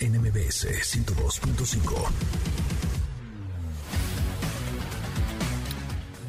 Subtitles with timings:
[0.00, 2.59] NMBS 102.5.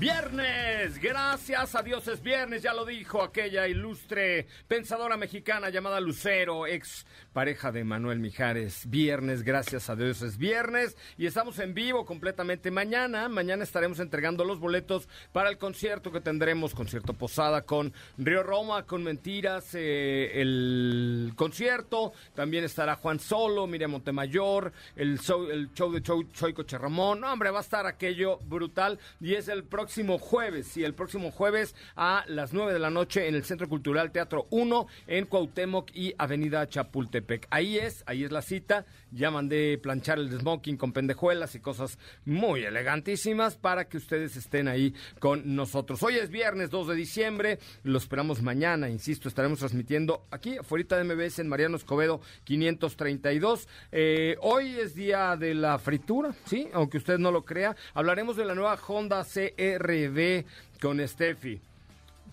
[0.01, 6.65] Viernes, gracias a Dios es viernes, ya lo dijo aquella ilustre pensadora mexicana llamada Lucero,
[6.65, 8.89] ex pareja de Manuel Mijares.
[8.89, 13.29] Viernes, gracias a Dios es viernes y estamos en vivo completamente mañana.
[13.29, 18.87] Mañana estaremos entregando los boletos para el concierto que tendremos, concierto Posada con Río Roma,
[18.87, 22.11] con Mentiras, eh, el concierto.
[22.33, 27.23] También estará Juan Solo, Miriam Montemayor, el show, el show de Choico Cherramón.
[27.23, 31.31] hombre, va a estar aquello brutal y es el próximo próximo jueves, sí, el próximo
[31.31, 35.93] jueves a las 9 de la noche en el Centro Cultural Teatro 1 en Cuauhtémoc
[35.93, 37.45] y Avenida Chapultepec.
[37.49, 38.85] Ahí es, ahí es la cita.
[39.11, 44.69] Ya mandé planchar el smoking con pendejuelas y cosas muy elegantísimas para que ustedes estén
[44.69, 46.01] ahí con nosotros.
[46.03, 51.03] Hoy es viernes 2 de diciembre, lo esperamos mañana, insisto, estaremos transmitiendo aquí afuera de
[51.03, 53.67] MBS en Mariano Escobedo 532.
[53.91, 57.75] Eh, hoy es día de la fritura, sí, aunque usted no lo crea.
[57.93, 60.45] Hablaremos de la nueva Honda CR RD
[60.81, 61.59] con Steffi.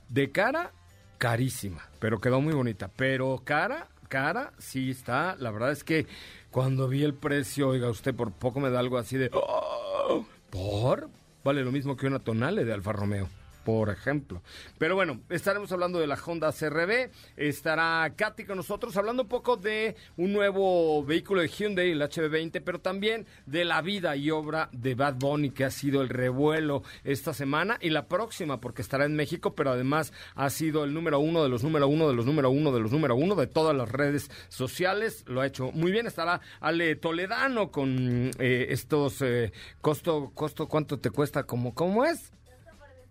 [0.09, 0.73] De cara,
[1.19, 2.91] carísima, pero quedó muy bonita.
[2.97, 5.37] Pero cara, cara, sí está.
[5.39, 6.07] La verdad es que
[6.51, 9.31] cuando vi el precio, oiga usted, por poco me da algo así de...
[9.33, 11.09] Oh, ¿Por?
[11.45, 13.29] Vale lo mismo que una tonale de Alfa Romeo
[13.69, 14.43] por ejemplo.
[14.79, 17.11] Pero bueno, estaremos hablando de la Honda CRB.
[17.37, 22.63] Estará Katy con nosotros hablando un poco de un nuevo vehículo de Hyundai, el HB20,
[22.65, 26.83] pero también de la vida y obra de Bad Bunny, que ha sido el revuelo
[27.05, 31.19] esta semana y la próxima, porque estará en México, pero además ha sido el número
[31.19, 33.77] uno de los número uno de los número uno de los número uno de todas
[33.77, 35.27] las redes sociales.
[35.27, 36.07] Lo ha hecho muy bien.
[36.07, 39.53] Estará Ale Toledano con eh, estos eh,
[39.83, 41.43] costo, costo, ¿cuánto te cuesta?
[41.45, 42.33] ¿Cómo, cómo es?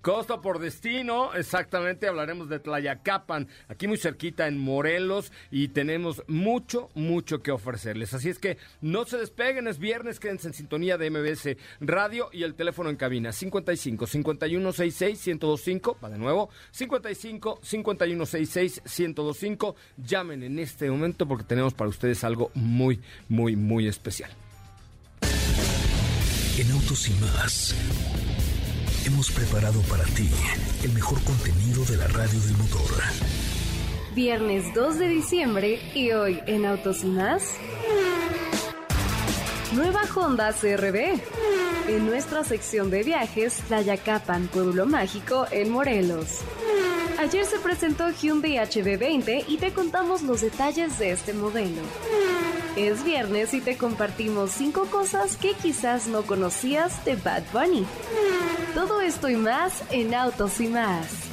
[0.02, 6.90] Costo por destino, exactamente, hablaremos de Tlayacapan, aquí muy cerquita en Morelos y tenemos mucho,
[6.94, 8.14] mucho que ofrecerles.
[8.14, 12.44] Así es que no se despeguen, es viernes, quédense en sintonía de MBS Radio y
[12.44, 20.60] el teléfono en cabina 55 5166 1025, va de nuevo, 55 5166 1025, llamen en
[20.60, 24.32] este momento porque tenemos para ustedes algo muy, muy, muy especial.
[26.58, 27.76] En Autos y más
[29.08, 30.30] hemos preparado para ti
[30.84, 32.92] el mejor contenido de la radio del motor.
[34.14, 37.44] Viernes 2 de diciembre y hoy en Autos más.
[39.74, 41.20] Nueva Honda CRB.
[41.90, 46.40] En nuestra sección de viajes, Tlayacapan, Pueblo Mágico, en Morelos.
[47.20, 51.82] Ayer se presentó Hyundai HB20 y te contamos los detalles de este modelo.
[52.78, 57.86] Es viernes y te compartimos 5 cosas que quizás no conocías de Bad Bunny.
[58.74, 61.27] Todo esto y más en Autos y más.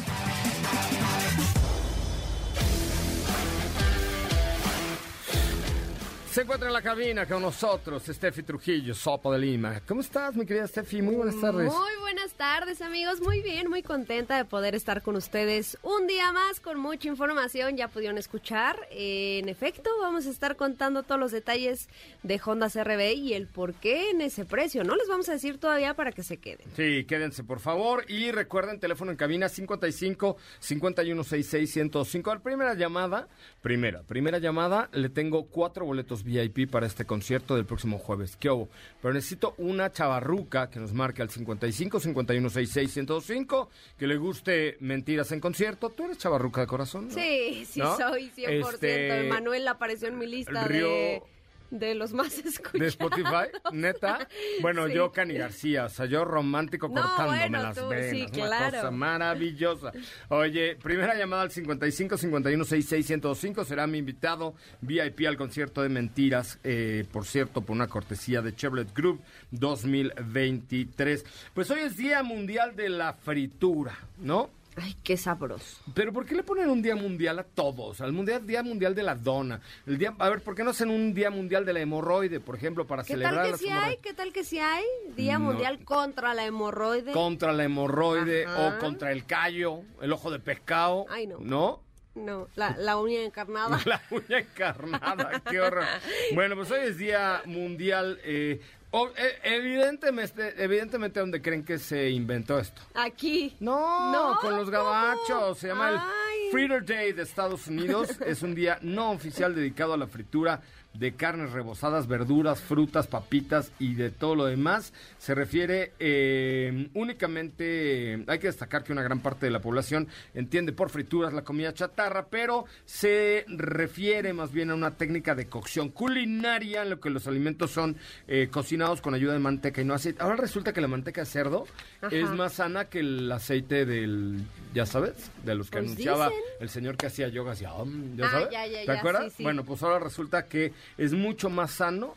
[6.34, 9.80] Se encuentra en la cabina con nosotros Steffi Trujillo, Sopo de Lima.
[9.86, 11.00] ¿Cómo estás, mi querida Steffi?
[11.00, 11.72] Muy buenas tardes.
[11.72, 13.20] Muy buenas tardes, amigos.
[13.20, 17.76] Muy bien, muy contenta de poder estar con ustedes un día más con mucha información.
[17.76, 18.80] Ya pudieron escuchar.
[18.90, 21.88] en efecto, vamos a estar contando todos los detalles
[22.24, 24.82] de Honda CRB y el por qué en ese precio.
[24.82, 26.66] No les vamos a decir todavía para que se queden.
[26.74, 28.06] Sí, quédense, por favor.
[28.08, 32.34] Y recuerden, teléfono en cabina 55 5166 105.
[32.34, 33.28] La primera llamada,
[33.62, 38.36] primera, primera llamada, le tengo cuatro boletos VIP para este concierto del próximo jueves.
[38.36, 38.68] ¿Qué hubo?
[39.00, 44.76] Pero necesito una chavarruca que nos marque al 55 51 66 105 que le guste
[44.80, 45.90] Mentiras en concierto.
[45.90, 47.10] ¿Tú eres chavarruca de corazón?
[47.10, 48.72] Sí, sí soy 100%.
[48.74, 51.22] Este, Manuel apareció en mi lista de
[51.70, 52.80] de los más escuchados.
[52.80, 53.48] ¿De Spotify?
[53.72, 54.28] ¿Neta?
[54.62, 54.94] Bueno, Sí.
[54.94, 58.10] yo, Cani García, o sea, yo romántico No, cortándome bueno, las tú, venas.
[58.10, 58.76] sí, Una claro.
[58.76, 59.92] cosa maravillosa.
[60.28, 65.88] Oye, primera llamada al 55 51 66 1025 será mi invitado VIP al concierto de
[65.88, 69.20] Mentiras, eh, por cierto, por una cortesía de Chevrolet Group
[69.50, 71.24] 2023.
[71.54, 74.50] Pues hoy es Día Mundial de la Fritura, ¿no?
[74.76, 75.82] Ay, qué sabroso.
[75.94, 78.00] Pero ¿por qué le ponen un día mundial a todos?
[78.00, 79.60] Al mundial, día mundial de la dona.
[79.86, 82.56] El día, a ver, ¿por qué no hacen un día mundial de la hemorroide, por
[82.56, 83.96] ejemplo, para ¿Qué celebrar tal que sí hay?
[83.98, 84.84] ¿Qué tal que sí hay?
[85.16, 85.46] Día No.
[85.46, 87.12] Mundial contra la hemorroide.
[87.12, 88.76] Contra la hemorroide Ajá.
[88.76, 91.06] o contra el callo, el ojo de pescado.
[91.08, 91.38] Ay, no.
[91.40, 91.80] ¿No?
[92.16, 93.80] No, la, la uña encarnada.
[93.86, 95.84] La uña encarnada, qué horror.
[96.34, 98.20] Bueno, pues hoy es día mundial.
[98.24, 98.60] eh,
[98.96, 102.82] o- eh, evidentemente, evidentemente, ¿dónde creen que se inventó esto?
[102.94, 103.56] Aquí.
[103.60, 105.58] No, No, con los gabachos.
[105.58, 106.46] Se llama Ay.
[106.46, 108.10] el Fritter Day de Estados Unidos.
[108.26, 110.60] es un día no oficial dedicado a la fritura
[110.94, 114.92] de carnes rebozadas, verduras, frutas, papitas y de todo lo demás.
[115.18, 120.72] Se refiere eh, únicamente, hay que destacar que una gran parte de la población entiende
[120.72, 125.88] por frituras la comida chatarra, pero se refiere más bien a una técnica de cocción
[125.90, 127.96] culinaria en lo que los alimentos son
[128.28, 130.22] eh, cocinados con ayuda de manteca y no aceite.
[130.22, 131.66] Ahora resulta que la manteca de cerdo
[132.02, 132.14] Ajá.
[132.14, 134.42] es más sana que el aceite del,
[134.72, 136.42] ya sabes, de los que Pues anunciaba dicen.
[136.60, 139.24] el señor que hacía yoga, hacía, "Om", ya Ah, ya, ya, ¿Te ya, acuerdas?
[139.32, 139.42] sí, sí.
[139.42, 142.16] Bueno, pues ahora resulta que es mucho más sano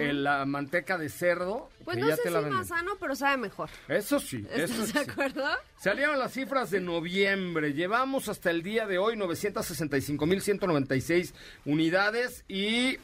[0.00, 1.70] eh, la manteca de cerdo.
[1.80, 1.84] Mm.
[1.84, 2.58] Pues que no ya sé te si la venden.
[2.58, 3.70] más sano, pero sabe mejor.
[3.88, 4.92] Eso sí, eso ¿Estás sí.
[4.92, 5.44] de acuerdo?
[5.78, 7.72] Salieron las cifras de noviembre.
[7.72, 11.32] Llevamos hasta el día de hoy 965.196
[11.64, 12.98] unidades y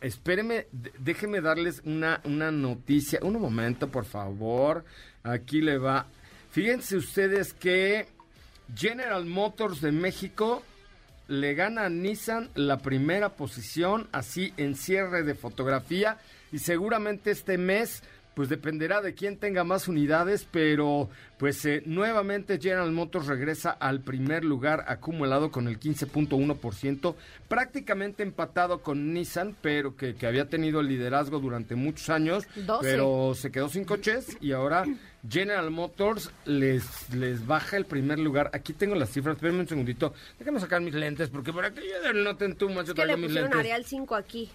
[0.00, 3.20] espéreme, d- déjeme darles una, una noticia.
[3.22, 4.84] Un momento, por favor.
[5.22, 6.06] Aquí le va.
[6.50, 8.06] Fíjense ustedes que
[8.74, 10.62] General Motors de México
[11.28, 16.18] le gana a Nissan la primera posición, así en cierre de fotografía.
[16.52, 18.02] Y seguramente este mes,
[18.34, 24.00] pues dependerá de quién tenga más unidades, pero pues eh, nuevamente General Motors regresa al
[24.00, 27.14] primer lugar acumulado con el 15.1%,
[27.48, 32.88] prácticamente empatado con Nissan, pero que, que había tenido el liderazgo durante muchos años, 12.
[32.88, 34.84] pero se quedó sin coches y ahora
[35.28, 36.84] General Motors les,
[37.14, 38.50] les baja el primer lugar.
[38.52, 40.14] Aquí tengo las cifras, espérenme un segundito.
[40.38, 43.30] Déjame sacar mis lentes, porque por aquí yo del noten tú, más yo traigo mis
[43.30, 43.58] lentes.
[43.58, 44.50] Arial 5 aquí.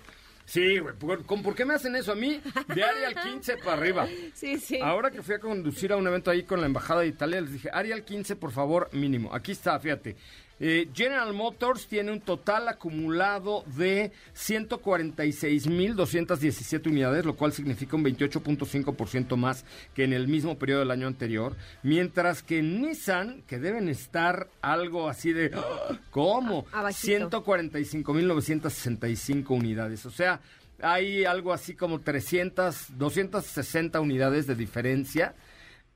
[0.46, 2.42] Sí, güey, ¿por, ¿por qué me hacen eso a mí?
[2.74, 4.08] De Arial 15 para arriba.
[4.34, 4.80] Sí, sí.
[4.82, 7.52] Ahora que fui a conducir a un evento ahí con la Embajada de Italia, les
[7.54, 9.34] dije, Arial 15, por favor, mínimo.
[9.34, 10.16] Aquí está, fíjate.
[10.60, 19.38] Eh, General Motors tiene un total acumulado de 146.217 unidades, lo cual significa un 28.5%
[19.38, 19.64] más
[19.94, 21.56] que en el mismo periodo del año anterior.
[21.84, 25.52] Mientras que Nissan, que deben estar algo así de...
[26.12, 26.66] ¿Cómo?
[26.72, 27.44] Abajito.
[27.44, 30.06] 145.965 unidades.
[30.06, 30.42] O sea,
[30.82, 35.36] hay algo así como 300, 260 unidades de diferencia.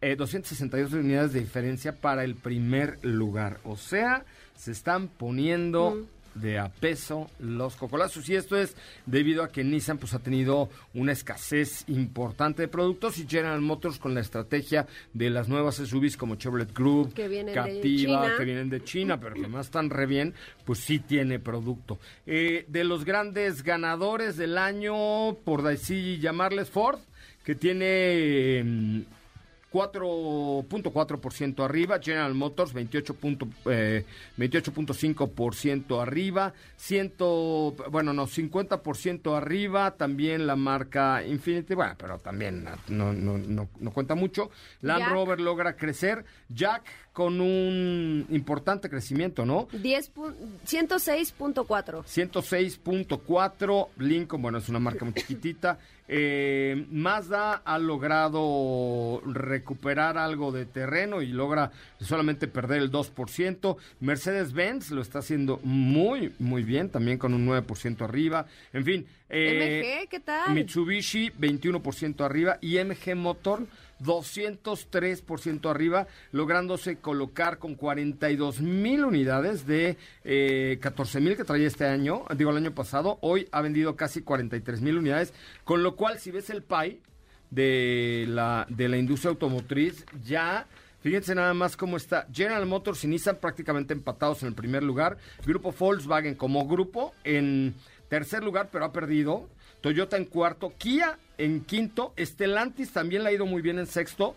[0.02, 3.60] eh, 262 unidades de diferencia para el primer lugar.
[3.64, 6.06] O sea, se están poniendo
[6.36, 8.28] de a peso los cocolazos.
[8.30, 13.18] Y esto es debido a que Nissan pues, ha tenido una escasez importante de productos
[13.18, 17.54] y General Motors con la estrategia de las nuevas SUVs como Chevrolet Group, Que vienen
[17.54, 20.34] de Captiva, que vienen de China, pero que más están re bien,
[20.66, 22.00] pues sí tiene producto.
[22.26, 27.00] Eh, de los grandes ganadores del año, por así llamarles Ford,
[27.44, 29.02] que tiene mm,
[29.74, 34.06] 4.4% arriba, General Motors 28 punto, eh,
[34.38, 37.14] 28.5% arriba, 100,
[37.90, 43.92] bueno, no, 50% arriba, también la marca Infinity, bueno, pero también no, no, no, no
[43.92, 44.52] cuenta mucho.
[44.82, 45.12] Land Jack.
[45.12, 46.84] Rover logra crecer, Jack
[47.14, 49.68] con un importante crecimiento, ¿no?
[49.72, 50.34] 10 pu-
[50.66, 52.04] 106.4.
[52.04, 55.78] 106.4, Lincoln, bueno, es una marca muy chiquitita.
[56.16, 63.78] Eh, Mazda ha logrado recuperar algo de terreno y logra solamente perder el 2%.
[64.02, 68.46] Mercedes-Benz lo está haciendo muy, muy bien, también con un 9% arriba.
[68.74, 69.06] En fin.
[69.30, 70.54] eh, MG, ¿qué tal?
[70.54, 73.66] Mitsubishi 21% arriba y MG Motor
[74.04, 81.86] 203% arriba, lográndose colocar con 42 mil unidades de eh, 14 mil que traía este
[81.86, 85.34] año, digo el año pasado, hoy ha vendido casi 43 mil unidades,
[85.64, 87.02] con lo cual si ves el PAI
[87.50, 90.68] de la, de la industria automotriz, ya...
[91.02, 95.18] Fíjense nada más cómo está General Motors y Nissan prácticamente empatados en el primer lugar.
[95.46, 97.76] Grupo Volkswagen como grupo en
[98.08, 99.50] tercer lugar, pero ha perdido.
[99.82, 104.36] Toyota en cuarto, Kia en quinto, Stellantis también le ha ido muy bien en sexto,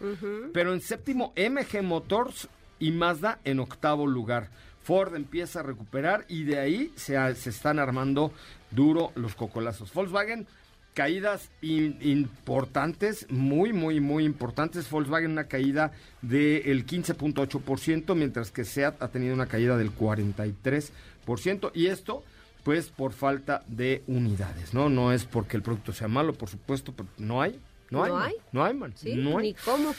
[0.52, 2.48] pero en séptimo MG Motors
[2.78, 4.48] y Mazda en octavo lugar.
[4.82, 8.32] Ford empieza a recuperar y de ahí se, se están armando
[8.70, 9.92] duro los cocolazos.
[9.92, 10.46] Volkswagen,
[10.94, 14.88] caídas importantes, muy, muy, muy importantes.
[14.88, 21.72] Volkswagen una caída del 15.8%, mientras que SEAT ha tenido una caída del 43%.
[21.74, 22.22] Y esto
[22.66, 24.88] pues por falta de unidades, ¿no?
[24.88, 28.64] No es porque el producto sea malo, por supuesto, pero no hay, no, hay, no
[28.64, 29.14] hay, man, ¿Sí?
[29.14, 29.52] no hay.
[29.52, 29.94] Ni cómo.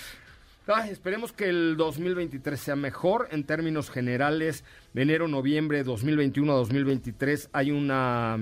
[0.92, 4.66] esperemos que el 2023 sea mejor en términos generales.
[4.92, 8.38] De enero, noviembre 2021 a 2023 hay una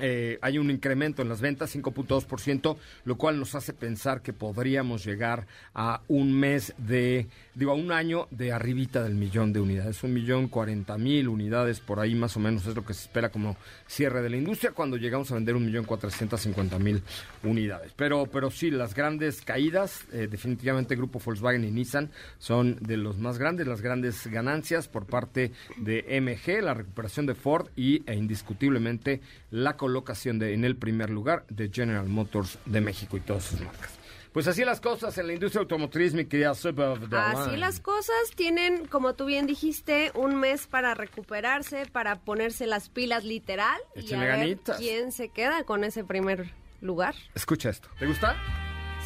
[0.00, 5.04] eh, hay un incremento en las ventas, 5.2%, lo cual nos hace pensar que podríamos
[5.04, 10.02] llegar a un mes de, digo, a un año de arribita del millón de unidades.
[10.02, 13.30] Un millón cuarenta mil unidades, por ahí más o menos es lo que se espera
[13.30, 17.02] como cierre de la industria cuando llegamos a vender un millón cuatrocientos cincuenta mil
[17.42, 17.92] unidades.
[17.96, 23.18] Pero, pero sí, las grandes caídas, eh, definitivamente Grupo Volkswagen y Nissan son de los
[23.18, 28.14] más grandes, las grandes ganancias por parte de MG, la recuperación de Ford y e
[28.14, 33.44] indiscutiblemente la colocación de, en el primer lugar de General Motors de México y todas
[33.44, 33.90] sus marcas.
[34.32, 36.50] Pues así las cosas en la industria automotriz, mi querida.
[36.50, 42.90] Así las cosas tienen, como tú bien dijiste, un mes para recuperarse, para ponerse las
[42.90, 46.52] pilas literal y a ver quién se queda con ese primer
[46.82, 47.14] lugar.
[47.34, 47.88] Escucha esto.
[47.98, 48.36] ¿Te gusta?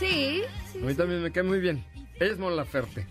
[0.00, 0.42] Sí.
[0.72, 1.84] sí a mí también me cae muy bien.
[2.18, 3.06] Ella es Mon Laferte.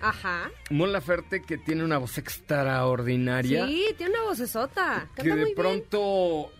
[0.00, 0.50] Ajá.
[0.70, 3.66] Mon Laferte que tiene una voz extraordinaria.
[3.66, 5.08] Sí, tiene una vocesota.
[5.14, 6.52] que de pronto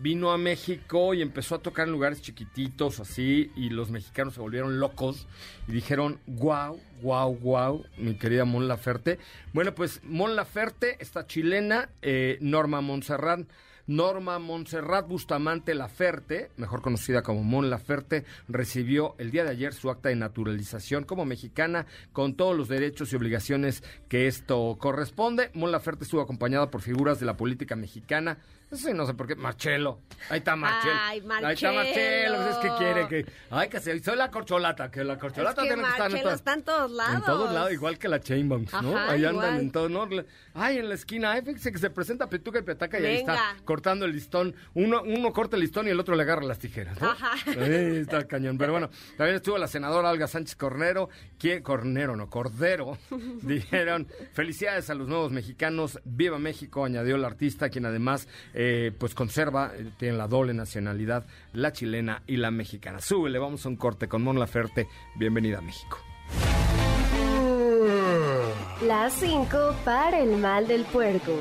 [0.00, 4.40] vino a México y empezó a tocar en lugares chiquititos así y los mexicanos se
[4.40, 5.26] volvieron locos
[5.68, 9.18] y dijeron, wow, wow, wow, mi querida Mon Laferte.
[9.52, 13.46] Bueno, pues Mon Laferte, esta chilena, eh, Norma Montserrat.
[13.86, 19.90] Norma Montserrat Bustamante Laferte, mejor conocida como Mon Laferte, recibió el día de ayer su
[19.90, 25.50] acta de naturalización como mexicana con todos los derechos y obligaciones que esto corresponde.
[25.54, 28.38] Mon Laferte estuvo acompañada por figuras de la política mexicana,
[28.72, 29.36] Sí, no sé por qué.
[29.36, 30.00] Marcelo.
[30.28, 30.94] Ahí está Marcelo.
[31.00, 31.48] Ay, Marcelo.
[31.48, 32.36] Ahí está Marcelo.
[32.36, 33.32] Pues es que quiere que.
[33.50, 34.02] Ay, que se.
[34.02, 34.90] Soy la corcholata.
[34.90, 37.14] Que la corcholata es que tiene que estar en está en todos lados.
[37.14, 38.96] En todos lados, igual que la Chainbombs, ¿no?
[38.96, 39.36] Ajá, ahí igual.
[39.36, 40.08] andan en todo, ¿no?
[40.54, 41.32] Ay, en la esquina.
[41.32, 44.54] Ay, fíjese que se presenta Petuca y Petaca y ahí está cortando el listón.
[44.74, 47.10] Uno, uno corta el listón y el otro le agarra las tijeras, ¿no?
[47.10, 47.32] Ajá.
[47.46, 48.58] Ahí está el cañón.
[48.58, 51.08] Pero bueno, también estuvo la senadora Olga Sánchez Cornero.
[51.38, 52.98] que Cornero, no, Cordero.
[53.42, 56.00] Dijeron felicidades a los nuevos mexicanos.
[56.04, 58.26] Viva México, añadió el artista, quien además,
[58.58, 63.00] eh, pues conserva, eh, tiene la doble nacionalidad, la chilena y la mexicana.
[63.00, 64.88] Súbele, vamos a un corte con Mon Laferte.
[65.14, 65.98] Bienvenida a México.
[68.86, 71.32] Las 5 para el mal del puerco.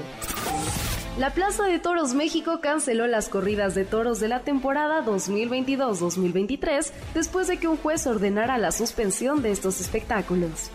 [1.18, 7.48] La Plaza de Toros México canceló las corridas de toros de la temporada 2022-2023 después
[7.48, 10.70] de que un juez ordenara la suspensión de estos espectáculos.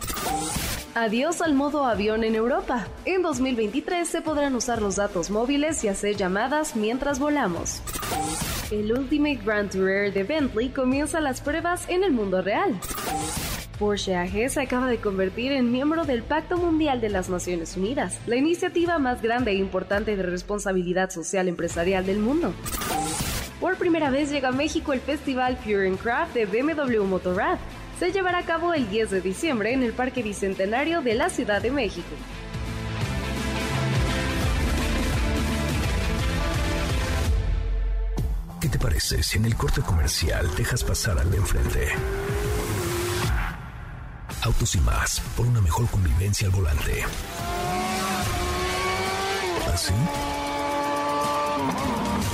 [0.95, 2.89] Adiós al modo avión en Europa.
[3.05, 7.81] En 2023 se podrán usar los datos móviles y hacer llamadas mientras volamos.
[8.73, 12.81] El Ultimate Grand Tourer de Bentley comienza las pruebas en el mundo real.
[13.79, 18.19] Porsche AG se acaba de convertir en miembro del Pacto Mundial de las Naciones Unidas,
[18.27, 22.53] la iniciativa más grande e importante de responsabilidad social empresarial del mundo.
[23.61, 27.59] Por primera vez llega a México el festival Pure and Craft de BMW Motorrad.
[28.01, 31.61] Se llevará a cabo el 10 de diciembre en el Parque Bicentenario de la Ciudad
[31.61, 32.09] de México.
[38.59, 41.89] ¿Qué te parece si en el corte comercial dejas pasar al de enfrente?
[44.45, 47.05] Autos y más, por una mejor convivencia al volante.
[49.75, 49.93] ¿Así?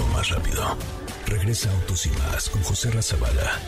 [0.01, 0.79] O más rápido.
[1.27, 3.61] Regresa Autos y más con José Razabala.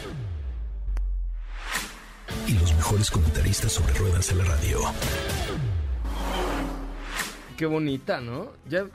[2.88, 4.80] Mejores comentaristas sobre ruedas de la radio.
[7.59, 8.52] Qué bonita, ¿no?
[8.66, 8.87] ¿Ya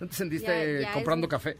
[0.00, 1.58] ¿no te sentiste Ya- ya comprando es- café?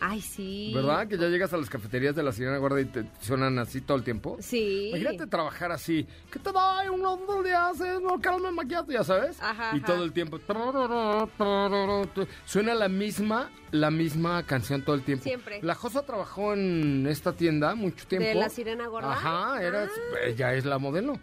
[0.00, 0.72] Ay, sí.
[0.74, 1.06] ¿Verdad?
[1.06, 3.98] Que ya llegas a las cafeterías de la Sirena Guarda y te suenan así todo
[3.98, 4.36] el tiempo.
[4.40, 4.88] Sí.
[4.88, 6.06] Imagínate trabajar así.
[6.32, 6.88] ¿Qué te doy?
[6.88, 9.40] Unos dos días, eh, no, calma maquillaje, ya sabes.
[9.42, 9.86] Ajá, y ajá.
[9.86, 10.38] todo el tiempo.
[12.46, 15.24] Suena la misma, la misma canción todo el tiempo.
[15.24, 15.60] Siempre.
[15.62, 18.26] La Josa trabajó en esta tienda mucho tiempo.
[18.26, 19.12] ¿De la Sirena Gorda?
[19.12, 20.18] Ajá, era, Ah.
[20.24, 21.18] ella es la modelo.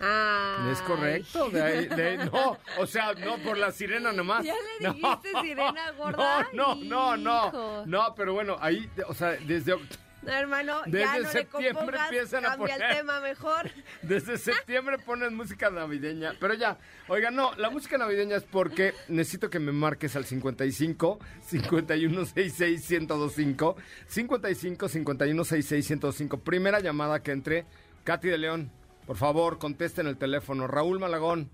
[0.00, 0.68] Ah.
[0.72, 1.50] Es correcto.
[1.50, 4.44] De ahí- de- no, o sea, no por la sirena nomás.
[4.44, 6.48] ¿Ya le No, dijiste sirena gorda?
[6.52, 7.86] No, no, no, no.
[7.86, 9.76] No, pero bueno, ahí, o sea, desde,
[10.22, 13.70] No, hermano, Desde ya no septiembre le compongas, empiezan a poner- el tema mejor.
[14.02, 16.34] desde septiembre ponen música navideña.
[16.38, 16.76] Pero ya,
[17.08, 23.76] oiga, no, la música navideña es porque necesito que me marques al 55 5166 1025
[24.06, 27.66] 55 5166 1025 Primera llamada que entre.
[28.04, 28.70] Katy de León,
[29.08, 30.66] por favor, contesten el teléfono.
[30.66, 31.48] Raúl Malagón.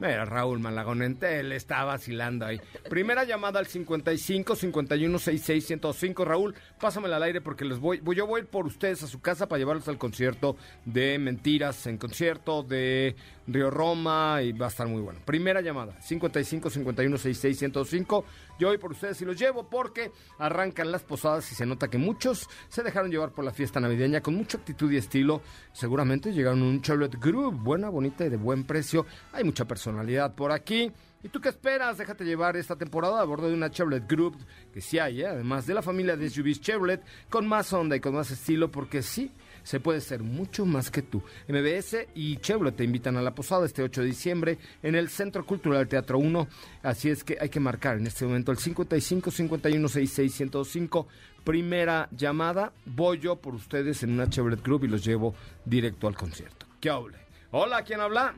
[0.00, 2.60] Mira, Raúl Malagonente, él está vacilando ahí.
[2.88, 6.24] Primera llamada al 55 51 66 105.
[6.24, 9.58] Raúl, pásamela al aire porque les voy, yo voy por ustedes a su casa para
[9.58, 13.16] llevarlos al concierto de Mentiras en concierto de
[13.48, 15.18] Río Roma y va a estar muy bueno.
[15.24, 18.24] Primera llamada, 55 51 66 105.
[18.60, 21.98] Yo voy por ustedes y los llevo porque arrancan las posadas y se nota que
[21.98, 25.42] muchos se dejaron llevar por la fiesta navideña con mucha actitud y estilo.
[25.72, 29.06] Seguramente llegaron un Charlotte Group, buena, bonita y de buen precio.
[29.32, 30.92] Hay mucha personalidad por aquí.
[31.22, 31.98] ¿Y tú qué esperas?
[31.98, 34.36] Déjate llevar esta temporada a bordo de una Chevrolet Group,
[34.72, 35.26] que sí hay, ¿eh?
[35.26, 39.02] además de la familia de SUVs Chevrolet, con más onda y con más estilo, porque
[39.02, 39.32] sí,
[39.64, 41.22] se puede ser mucho más que tú.
[41.48, 45.44] MBS y Chevrolet te invitan a la posada este 8 de diciembre en el Centro
[45.44, 46.46] Cultural Teatro 1.
[46.82, 51.08] Así es que hay que marcar en este momento el 55 51 66 105.
[51.42, 56.14] Primera llamada, voy yo por ustedes en una Chevrolet Group y los llevo directo al
[56.14, 56.66] concierto.
[56.80, 57.18] ¿Qué hable?
[57.50, 58.34] Hola, ¿quién habla?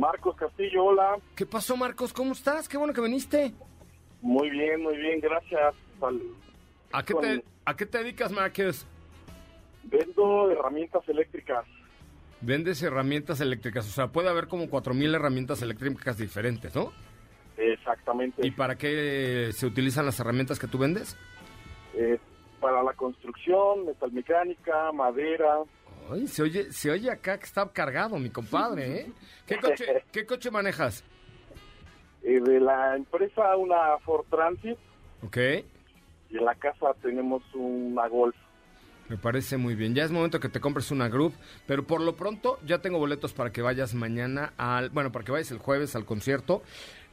[0.00, 1.18] Marcos Castillo, hola.
[1.36, 2.14] ¿Qué pasó, Marcos?
[2.14, 2.66] ¿Cómo estás?
[2.66, 3.52] Qué bueno que viniste.
[4.22, 5.74] Muy bien, muy bien, gracias.
[6.92, 8.86] ¿A qué, te, ¿A qué te dedicas, Marcos?
[9.84, 11.66] Vendo herramientas eléctricas.
[12.40, 16.92] Vendes herramientas eléctricas, o sea, puede haber como 4.000 herramientas eléctricas diferentes, ¿no?
[17.58, 18.46] Exactamente.
[18.46, 21.18] ¿Y para qué se utilizan las herramientas que tú vendes?
[21.92, 22.18] Eh,
[22.58, 25.58] para la construcción, metalmecánica, madera,
[26.10, 29.12] Ay, se oye, se oye acá que está cargado, mi compadre, ¿eh?
[29.46, 31.04] ¿Qué coche, ¿qué coche manejas?
[32.22, 34.78] Eh, de la empresa una Ford Transit.
[35.22, 35.36] Ok.
[36.30, 38.36] Y en la casa tenemos una Golf.
[39.08, 39.94] Me parece muy bien.
[39.94, 41.34] Ya es momento que te compres una Group,
[41.66, 45.32] pero por lo pronto ya tengo boletos para que vayas mañana al, bueno, para que
[45.32, 46.62] vayas el jueves al concierto.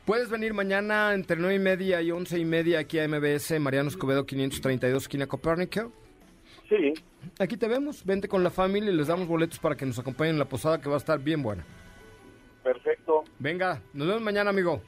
[0.06, 3.90] Puedes venir mañana entre nueve y media y once y media aquí a MBS, Mariano
[3.90, 5.92] Escobedo 532, esquina Copérnico.
[6.70, 6.94] Sí.
[7.40, 10.36] Aquí te vemos, vente con la familia y les damos boletos para que nos acompañen
[10.36, 11.66] en la posada que va a estar bien buena.
[12.64, 13.24] Perfecto.
[13.40, 14.82] Venga, nos vemos mañana, amigo.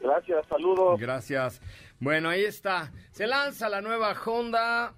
[0.00, 0.98] Gracias, saludos.
[1.00, 1.60] Gracias.
[2.00, 2.92] Bueno, ahí está.
[3.10, 4.94] Se lanza la nueva Honda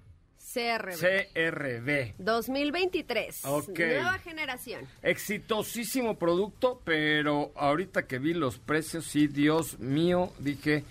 [0.53, 1.33] CRB.
[1.33, 2.13] CRB.
[2.17, 3.45] 2023.
[3.45, 3.79] Ok.
[3.79, 4.85] Nueva generación.
[5.01, 10.83] Exitosísimo producto, pero ahorita que vi los precios, sí, Dios mío, dije,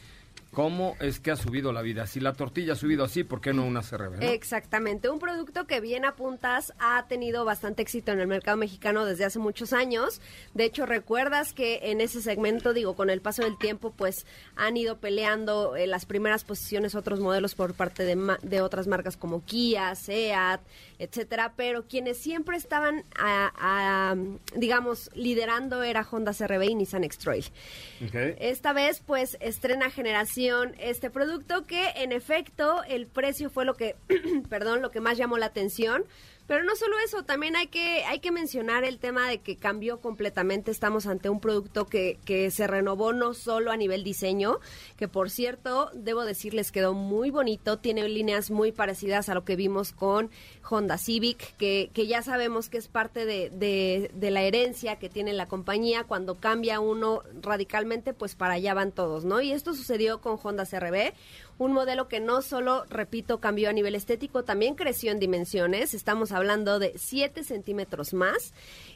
[0.53, 2.09] ¿Cómo es que ha subido la vida?
[2.09, 4.21] Si la tortilla ha subido así, ¿por qué no una CRB?
[4.21, 9.25] Exactamente, un producto que bien apuntas ha tenido bastante éxito en el mercado mexicano desde
[9.25, 10.21] hace muchos años.
[10.55, 14.77] De hecho, recuerdas que en ese segmento, digo, con el paso del tiempo, pues han
[14.77, 19.45] ido peleando en las primeras posiciones otros modelos por parte de, de otras marcas como
[19.45, 20.61] Kia, Seat,
[20.99, 24.17] etcétera, pero quienes siempre estaban, a,
[24.57, 27.45] digamos, liderando era Honda CRB y Nissan X-Trail.
[28.41, 30.40] Esta vez, pues, estrena generación
[30.79, 33.97] este producto que, en efecto, el precio fue lo que,
[34.49, 36.05] perdón, lo que más llamó la atención
[36.51, 40.01] pero no solo eso, también hay que, hay que mencionar el tema de que cambió
[40.01, 40.73] completamente.
[40.73, 44.59] Estamos ante un producto que, que se renovó no solo a nivel diseño,
[44.97, 47.79] que por cierto, debo decirles, quedó muy bonito.
[47.79, 50.29] Tiene líneas muy parecidas a lo que vimos con
[50.69, 55.09] Honda Civic, que, que ya sabemos que es parte de, de, de la herencia que
[55.09, 56.03] tiene la compañía.
[56.03, 59.41] Cuando cambia uno radicalmente, pues para allá van todos, ¿no?
[59.41, 61.13] Y esto sucedió con Honda CRB
[61.61, 65.93] un modelo que no solo, repito, cambió a nivel estético, también creció en dimensiones.
[65.93, 68.55] Estamos hablando de 7 centímetros más.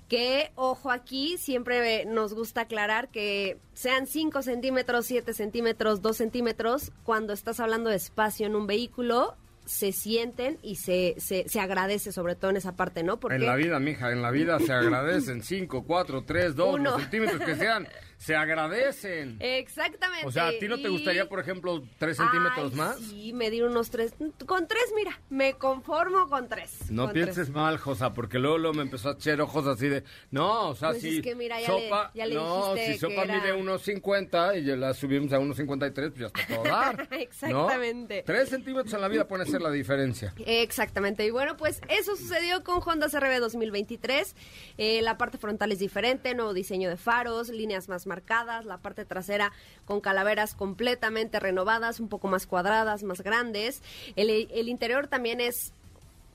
[0.09, 6.90] Que, ojo aquí, siempre nos gusta aclarar que sean 5 centímetros, 7 centímetros, 2 centímetros,
[7.03, 12.12] cuando estás hablando de espacio en un vehículo, se sienten y se, se, se, agradece
[12.12, 13.18] sobre todo en esa parte, ¿no?
[13.18, 13.37] Porque...
[13.37, 17.40] En la vida, mija, en la vida se agradecen 5, 4, 3, 2, los centímetros
[17.42, 17.88] que sean
[18.24, 19.37] se agradecen.
[19.38, 20.26] Exactamente.
[20.26, 22.98] O sea, ¿a ti no te gustaría, por ejemplo, tres centímetros más?
[22.98, 24.14] Sí, medir unos tres.
[24.46, 26.90] Con tres, mira, me conformo con tres.
[26.90, 30.70] No pienses mal, Josa, porque luego, luego, me empezó a echar ojos así de, no,
[30.70, 33.24] o sea, pues si es que mira, ya sopa, le, ya le no, si sopa
[33.24, 33.34] era...
[33.34, 37.08] mide unos 50 y la subimos a unos 53, pues ya está todo dar.
[37.20, 38.18] Exactamente.
[38.20, 38.24] ¿no?
[38.24, 40.32] Tres centímetros en la vida puede ser la diferencia.
[40.46, 41.26] Exactamente.
[41.26, 44.34] Y bueno, pues eso sucedió con Honda CRB 2023.
[44.78, 49.05] Eh, la parte frontal es diferente, nuevo diseño de faros, líneas más marcadas, la parte
[49.05, 49.50] trasera
[49.87, 53.83] con calaveras completamente renovadas, un poco más cuadradas, más grandes.
[54.14, 55.72] El, el interior también es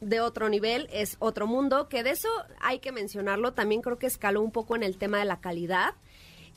[0.01, 4.07] de otro nivel, es otro mundo, que de eso hay que mencionarlo, también creo que
[4.07, 5.93] escaló un poco en el tema de la calidad.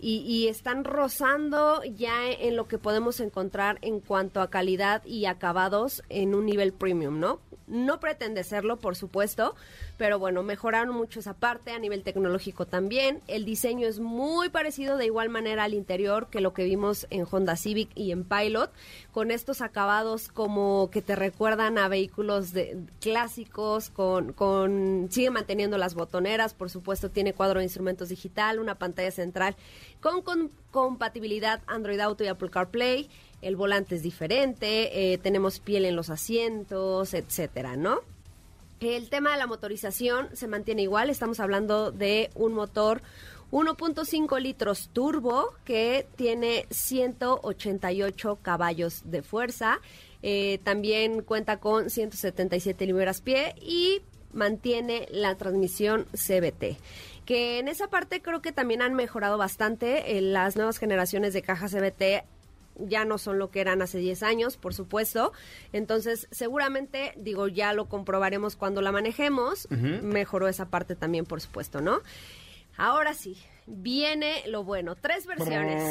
[0.05, 5.27] Y, y, están rozando ya en lo que podemos encontrar en cuanto a calidad y
[5.27, 7.39] acabados en un nivel premium, ¿no?
[7.69, 9.55] No pretende serlo, por supuesto,
[9.97, 13.21] pero bueno, mejoraron mucho esa parte a nivel tecnológico también.
[13.29, 17.25] El diseño es muy parecido de igual manera al interior que lo que vimos en
[17.31, 18.71] Honda Civic y en Pilot,
[19.13, 25.79] con estos acabados como que te recuerdan a vehículos de, clásicos, con, con sigue manteniendo
[25.79, 29.57] las botoneras, por supuesto tiene cuadro de instrumentos digital, una pantalla central
[30.03, 33.09] con, compatibilidad Android Auto y Apple CarPlay.
[33.41, 38.01] El volante es diferente, eh, tenemos piel en los asientos, etcétera, ¿no?
[38.81, 43.03] El tema de la motorización se mantiene igual, estamos hablando de un motor
[43.53, 49.79] 1.5 litros turbo que tiene 188 caballos de fuerza.
[50.23, 54.01] Eh, también cuenta con 177 libras pie y
[54.33, 56.79] mantiene la transmisión CBT.
[57.25, 60.19] Que en esa parte creo que también han mejorado bastante.
[60.19, 62.25] Eh, las nuevas generaciones de caja CBT
[62.79, 65.33] ya no son lo que eran hace 10 años, por supuesto.
[65.73, 69.67] Entonces, seguramente, digo, ya lo comprobaremos cuando la manejemos.
[69.71, 72.01] Mejoró esa parte también, por supuesto, ¿no?
[72.77, 74.97] Ahora sí, viene lo bueno.
[74.97, 75.83] Tres versiones.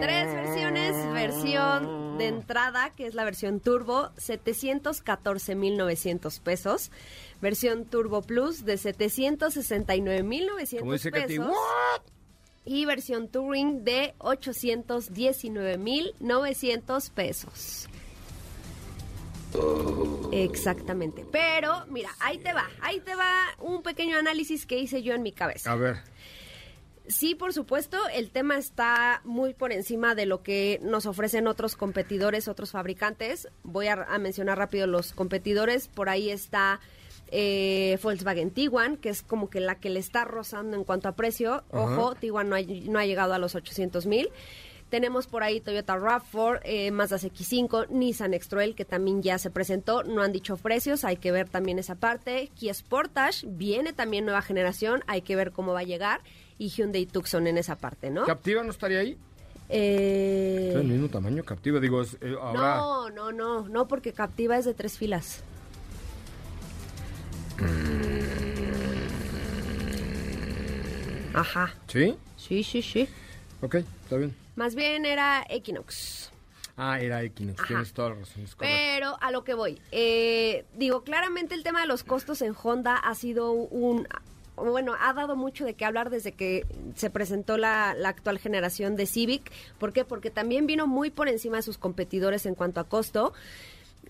[0.00, 0.94] Tres versiones.
[1.12, 6.90] Versión de entrada, que es la versión Turbo, 714.900 pesos.
[7.40, 11.52] Versión Turbo Plus de 769.900 pesos.
[12.64, 17.88] Y versión Touring de 819.900 pesos.
[20.32, 21.24] Exactamente.
[21.30, 22.68] Pero, mira, ahí te va.
[22.80, 25.72] Ahí te va un pequeño análisis que hice yo en mi cabeza.
[25.72, 25.96] A ver.
[27.08, 31.74] Sí, por supuesto, el tema está muy por encima de lo que nos ofrecen otros
[31.74, 33.48] competidores, otros fabricantes.
[33.62, 35.88] Voy a, mencionar rápido los competidores.
[35.88, 36.80] Por ahí está
[37.30, 41.12] eh, Volkswagen Tiguan, que es como que la que le está rozando en cuanto a
[41.12, 41.64] precio.
[41.70, 44.28] Ojo, Tiguan no ha, no ha llegado a los 800 mil.
[44.88, 50.02] Tenemos por ahí Toyota RAV4, eh, Mazda X5, Nissan x que también ya se presentó.
[50.02, 52.50] No han dicho precios, hay que ver también esa parte.
[52.54, 56.22] Kia Sportage, viene también nueva generación, hay que ver cómo va a llegar
[56.56, 58.24] y Hyundai Tucson en esa parte, ¿no?
[58.24, 59.18] ¿Captiva no estaría ahí?
[59.68, 60.80] Eh...
[60.82, 62.76] Mismo tamaño, Captiva, digo, eh, ahora...
[62.76, 65.44] No, no, no, no, porque Captiva es de tres filas.
[71.40, 71.74] Ajá.
[71.86, 72.16] ¿Sí?
[72.36, 73.08] Sí, sí, sí.
[73.60, 74.34] Ok, está bien.
[74.56, 76.30] Más bien era Equinox.
[76.76, 78.46] Ah, era Equinox, tienes toda la razón.
[78.58, 82.96] Pero a lo que voy, eh, digo, claramente el tema de los costos en Honda
[82.96, 84.06] ha sido un
[84.64, 89.06] bueno, ha dado mucho de qué hablar desde que se presentó la, actual generación de
[89.06, 89.50] Civic.
[89.78, 90.04] ¿Por qué?
[90.04, 93.32] Porque también vino muy por encima de sus competidores en cuanto a costo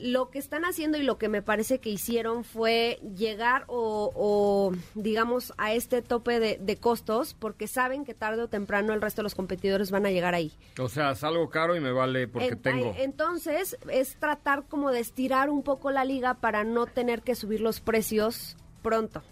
[0.01, 5.53] lo que están haciendo y lo que me parece que hicieron fue llegar o, digamos
[5.57, 9.35] a este tope de, costos porque saben que tarde o temprano el resto de los
[9.35, 10.53] competidores van a llegar ahí.
[10.79, 12.95] O sea, es algo caro y me vale porque tengo.
[12.99, 17.61] Entonces es tratar como de estirar un poco la liga para no tener que subir
[17.61, 19.23] los precios pronto.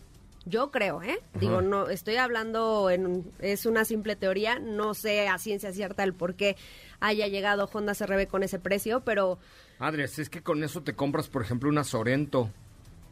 [0.49, 1.19] Yo creo, ¿eh?
[1.41, 6.15] Digo, no, estoy hablando, en, es una simple teoría, no sé a ciencia cierta el
[6.15, 6.57] por qué
[7.01, 9.41] haya llegado Honda CRB con ese precio, pero...
[9.81, 12.51] Adriás, es que con eso te compras, por ejemplo, una Sorento.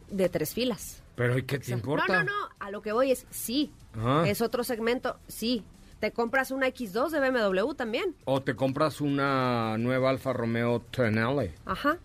[0.09, 1.03] De tres filas.
[1.15, 2.05] Pero ¿y qué te importa?
[2.07, 4.23] No, no, no, a lo que voy es, sí, ah.
[4.25, 5.65] es otro segmento, sí.
[5.99, 8.15] Te compras una X2 de BMW también.
[8.25, 11.53] O te compras una nueva Alfa Romeo Tonale.
[11.65, 11.97] Ajá.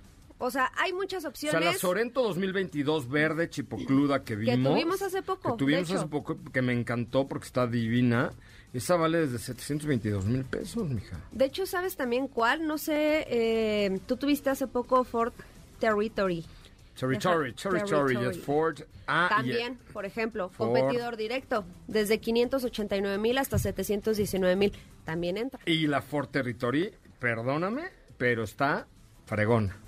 [0.43, 1.55] O sea, hay muchas opciones.
[1.55, 4.57] O sea, la Sorento 2022 verde chipocluda que vimos.
[4.57, 5.53] Que tuvimos hace poco.
[5.53, 8.33] Que tuvimos hace poco, que me encantó porque está divina.
[8.73, 11.21] Esa vale desde 722 mil pesos, mija.
[11.31, 12.67] De hecho, ¿sabes también cuál?
[12.67, 15.35] No sé, eh, tú tuviste hace poco Ford
[15.79, 16.45] Territory.
[16.99, 18.81] Territory, Territory, yes, Ford.
[19.07, 24.73] Ah, También, por ejemplo, competidor directo, desde 589 mil hasta 719 mil,
[25.05, 25.61] también entra.
[25.67, 28.87] Y la Ford Territory, perdóname, pero está
[29.25, 29.80] fregona.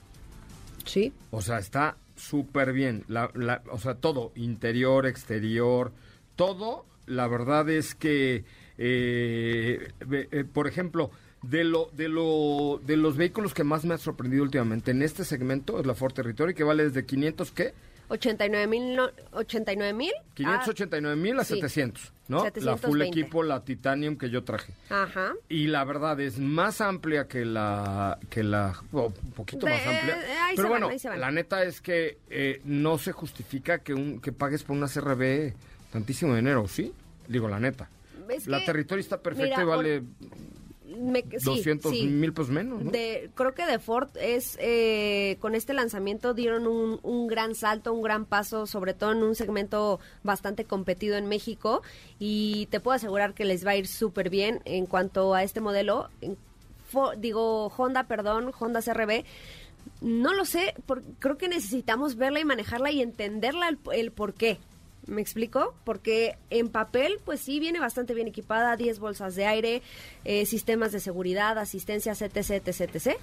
[0.85, 1.13] Sí.
[1.31, 3.05] O sea, está súper bien.
[3.09, 5.93] La, la, o sea, todo, interior, exterior,
[6.37, 6.87] todo.
[7.07, 8.45] La verdad es que,
[8.79, 11.11] eh, eh, por ejemplo,
[11.43, 15.25] de lo, de lo, de los vehículos que más me ha sorprendido últimamente en este
[15.25, 17.75] segmento es la Ford Territory, que vale desde 500, ¿qué?
[18.13, 19.01] 89 mil,
[19.33, 20.13] 89 mil.
[20.35, 22.45] 589 mil a 700, ¿no?
[22.57, 24.75] La full equipo, la Titanium que yo traje.
[24.91, 25.33] Ajá.
[25.49, 30.21] Y la verdad es más amplia que la, que la, un poquito más amplia.
[30.21, 34.63] Eh, Pero bueno, la neta es que eh, no se justifica que un, que pagues
[34.63, 35.55] por una CRB
[35.91, 36.93] tantísimo dinero, ¿sí?
[37.29, 37.89] Digo, la neta.
[38.47, 40.03] la territorio está perfecta y vale...
[40.97, 42.85] 200 mil pesos menos.
[42.91, 47.93] De, creo que de Ford es, eh, con este lanzamiento dieron un, un, gran salto,
[47.93, 51.83] un gran paso, sobre todo en un segmento bastante competido en México
[52.19, 55.61] y te puedo asegurar que les va a ir súper bien en cuanto a este
[55.61, 56.09] modelo.
[57.19, 59.25] digo, Honda, perdón, Honda CRB.
[60.01, 60.75] No lo sé,
[61.19, 64.59] creo que necesitamos verla y manejarla y entenderla el, el por qué.
[65.07, 65.75] ¿Me explico?
[65.85, 69.83] Porque en papel, pues sí, viene bastante bien equipada, 10 bolsas de aire,
[70.25, 73.17] eh, sistemas de seguridad, asistencia, etc, etc, etc.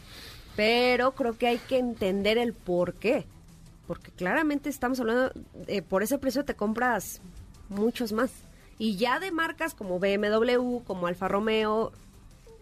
[0.56, 3.26] Pero creo que hay que entender el por qué.
[3.88, 5.32] Porque claramente estamos hablando,
[5.88, 7.22] por ese precio te compras
[7.70, 8.32] muchos más.
[8.78, 11.92] Y ya de marcas como BMW, como Alfa Romeo,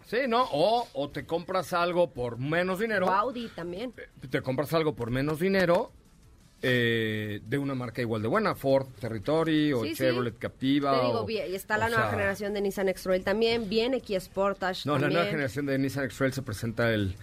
[0.06, 0.44] Sí, ¿no?
[0.52, 3.06] O, o te compras algo por menos dinero.
[3.06, 3.92] o Audi también.
[4.30, 5.92] Te compras algo por menos dinero
[6.62, 8.54] eh, de una marca igual de buena.
[8.54, 9.94] Ford Territory o Sí, sí.
[9.96, 10.98] Chevrolet Captiva.
[11.00, 14.00] Te digo, o- bien, y está la nueva sea, generación de Nissan X-Trail también, viene
[14.00, 17.14] Kia Sportage No, la nueva generación de Nissan X-Trail se presenta el...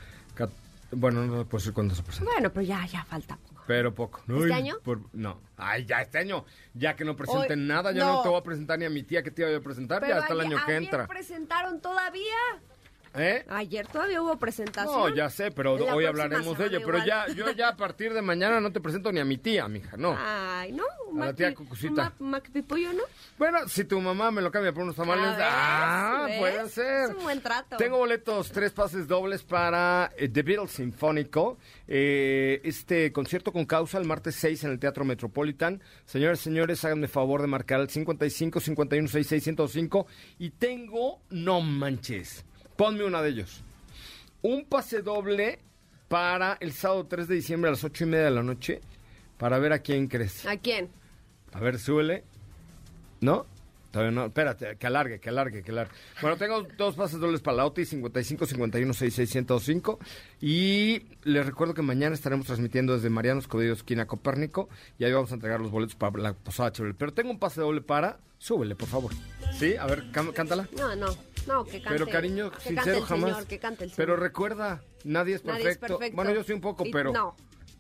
[0.92, 2.32] Bueno, no puedo decir cuándo se presenta.
[2.32, 3.64] Bueno, pero ya, ya falta poco.
[3.68, 4.22] Pero poco.
[4.28, 4.76] ¿Este año?
[4.84, 5.42] por- no.
[5.58, 6.46] Ay, ya este año.
[6.76, 8.14] Ya que no presenten Hoy- nada, ya no.
[8.18, 8.22] no.
[8.22, 10.02] te voy a presentar ni a mi tía que te iba a presentar.
[10.02, 11.08] Pero ya hasta el año que entra.
[11.08, 12.22] presentaron todavía.
[13.18, 13.46] ¿Eh?
[13.50, 14.94] Ayer todavía hubo presentación.
[14.94, 16.80] No, ya sé, pero La hoy hablaremos de ello.
[16.86, 17.06] Pero igual.
[17.08, 19.96] ya, yo ya a partir de mañana no te presento ni a mi tía, mija,
[19.98, 20.16] no.
[20.20, 20.84] Ay, no.
[21.22, 22.04] A la tía Cucucita.
[22.04, 23.04] Mac- Mac Pipollo, ¿no?
[23.38, 25.46] Bueno, si tu mamá me lo cambia por unos tamales, Ah, ¿ves?
[25.48, 26.40] ah, ¿Ves?
[26.40, 27.10] puede ser.
[27.12, 27.78] Es un buen trato.
[27.78, 31.58] Tengo boletos, tres pases dobles para eh, The Beatles Sinfónico.
[31.88, 35.82] eh, este concierto con causa el martes 6 en el Teatro Metropolitan.
[36.06, 40.08] Señores, señores, háganme favor de marcar el 55 51 66 105
[40.40, 42.44] y tengo, no manches,
[42.76, 43.62] ponme una de ellos.
[44.42, 45.60] Un pase doble
[46.08, 48.82] para el sábado 3 de diciembre a las 8 y media de la noche
[49.38, 50.46] para ver a quién crees.
[50.46, 50.90] ¿A quién?
[51.54, 52.24] A ver, súbele.
[53.22, 53.46] ¿No?
[53.96, 54.26] Todavía no.
[54.26, 55.94] Espérate, que alargue, que alargue, que alargue.
[56.22, 60.00] Bueno, tengo dos pases dobles para la OTI, 55 51 66 105.
[60.42, 64.68] Y les recuerdo que mañana estaremos transmitiendo desde Mariano Escobedo, esquina Copérnico.
[65.00, 66.94] Y ahí vamos a entregar los boletos para la posada chévere.
[66.94, 68.20] Pero tengo un pase doble para.
[68.38, 69.14] Súbele, por favor.
[69.58, 69.78] ¿Sí?
[69.78, 70.68] A ver, cántala.
[70.78, 71.08] No, no.
[71.48, 71.98] No, que cante.
[71.98, 73.30] Pero cariño, que sincero, cante el jamás.
[73.32, 73.98] Señor, que cante el señor.
[73.98, 75.64] Pero recuerda, nadie es perfecto.
[75.64, 76.16] Nadie es perfecto.
[76.18, 77.14] Bueno, yo soy un poco, Y- pero.
[77.14, 77.34] No.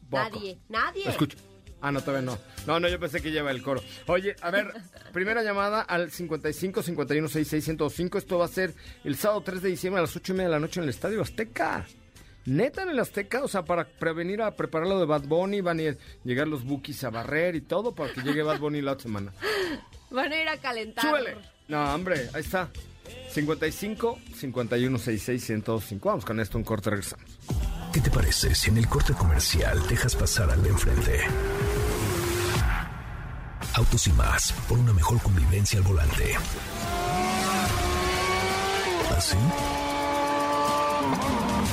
[0.09, 0.23] Poco.
[0.23, 0.57] Nadie.
[0.69, 1.09] Nadie.
[1.09, 1.37] Escucha.
[1.81, 2.37] Ah, no, todavía no.
[2.65, 3.81] No, no, yo pensé que lleva el coro.
[4.07, 4.73] Oye, a ver,
[5.13, 8.17] primera llamada al 55 51 66 105.
[8.17, 10.53] Esto va a ser el sábado 3 de diciembre a las 8 y media de
[10.55, 11.85] la noche en el Estadio Azteca.
[12.45, 15.79] Neta en el Azteca, o sea, para prevenir a preparar lo de Bad Bunny, van
[15.79, 19.03] a llegar los bookies a barrer y todo para que llegue Bad Bunny la otra
[19.03, 19.33] semana.
[20.11, 21.03] Van a ir a calentar.
[21.03, 21.37] ¡Súbele!
[21.67, 22.69] No, hombre, ahí está.
[23.29, 26.07] 55 51 66 105.
[26.09, 27.25] Vamos con esto, un corte, regresamos.
[27.95, 31.21] ¿Qué te parece si en el corte comercial dejas pasar al de enfrente?
[33.73, 36.35] Autos y más, por una mejor convivencia al volante.
[39.17, 39.37] ¿Así?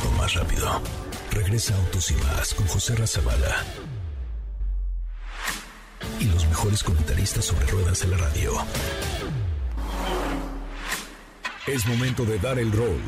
[0.07, 0.81] O más rápido.
[1.33, 3.65] Regresa Autos y más con José Razabala.
[6.21, 8.53] Y los mejores comentaristas sobre ruedas de la radio.
[11.67, 13.01] Es momento de dar el rol.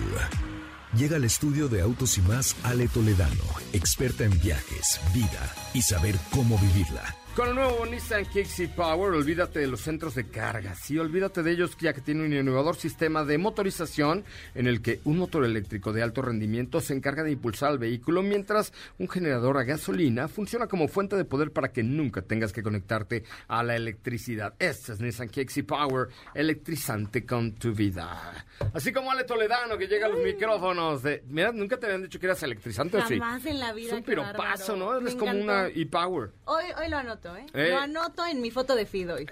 [0.97, 3.43] Llega al estudio de Autos y más Ale Toledano,
[3.75, 7.15] experta en viajes, vida y saber cómo vivirla.
[7.35, 10.77] Con el nuevo Nissan Kicks Power, olvídate de los centros de carga.
[10.77, 15.01] Sí, olvídate de ellos, ya que tiene un innovador sistema de motorización en el que
[15.03, 19.59] un motor eléctrico de alto rendimiento se encarga de impulsar al vehículo, mientras un generador
[19.59, 23.75] a gasolina funciona como fuente de poder para que nunca tengas que conectarte a la
[23.75, 24.55] electricidad.
[24.61, 28.47] Este es Nissan Kicks Power, electrizante con tu vida.
[28.73, 31.25] Así como Ale Toledano, que llega a los micrófonos de...
[31.27, 33.19] Mira, nunca te habían dicho que eras electrizante, ¿o sí?
[33.19, 34.77] Jamás en la vida, Es un piropazo.
[34.77, 34.93] ¿no?
[34.93, 35.45] Me Eres como encantó.
[35.45, 36.31] una e-Power.
[36.45, 37.47] Hoy, hoy lo anoto, ¿eh?
[37.55, 37.71] Eh.
[37.71, 39.27] Lo anoto en mi foto de feed hoy.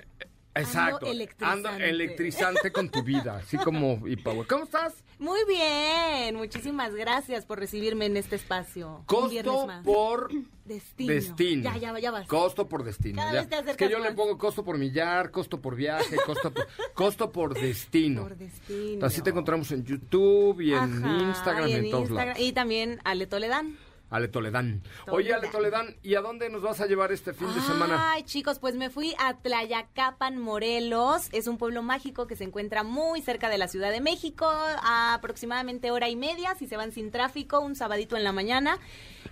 [0.54, 1.06] Exacto.
[1.06, 1.68] electrizante.
[1.68, 4.46] Ando electrizante con tu vida, así como y Power.
[4.46, 4.92] ¿Cómo estás?
[5.18, 9.02] Muy bien, muchísimas gracias por recibirme en este espacio.
[9.06, 9.82] Costo más.
[9.82, 10.30] por
[10.66, 11.10] destino.
[11.14, 11.62] destino.
[11.62, 12.26] Ya, ya, ya vas.
[12.26, 13.16] Costo por destino.
[13.22, 13.40] Cada ya.
[13.40, 16.68] vez te es que yo le pongo costo por millar, costo por viaje, costo por,
[16.92, 18.22] costo por destino.
[18.22, 19.06] Por destino.
[19.06, 22.28] Así te encontramos en YouTube y en Ajá, Instagram y en, en todos Instagram.
[22.34, 22.42] lados.
[22.42, 23.78] Y también Ale Toledán.
[24.12, 24.82] Ale Toledán.
[25.08, 28.12] Oye, Ale Toledán, ¿y a dónde nos vas a llevar este fin de semana?
[28.12, 31.30] Ay, chicos, pues me fui a Tlayacapan, Morelos.
[31.32, 35.14] Es un pueblo mágico que se encuentra muy cerca de la Ciudad de México, a
[35.14, 38.78] aproximadamente hora y media, si se van sin tráfico, un sabadito en la mañana.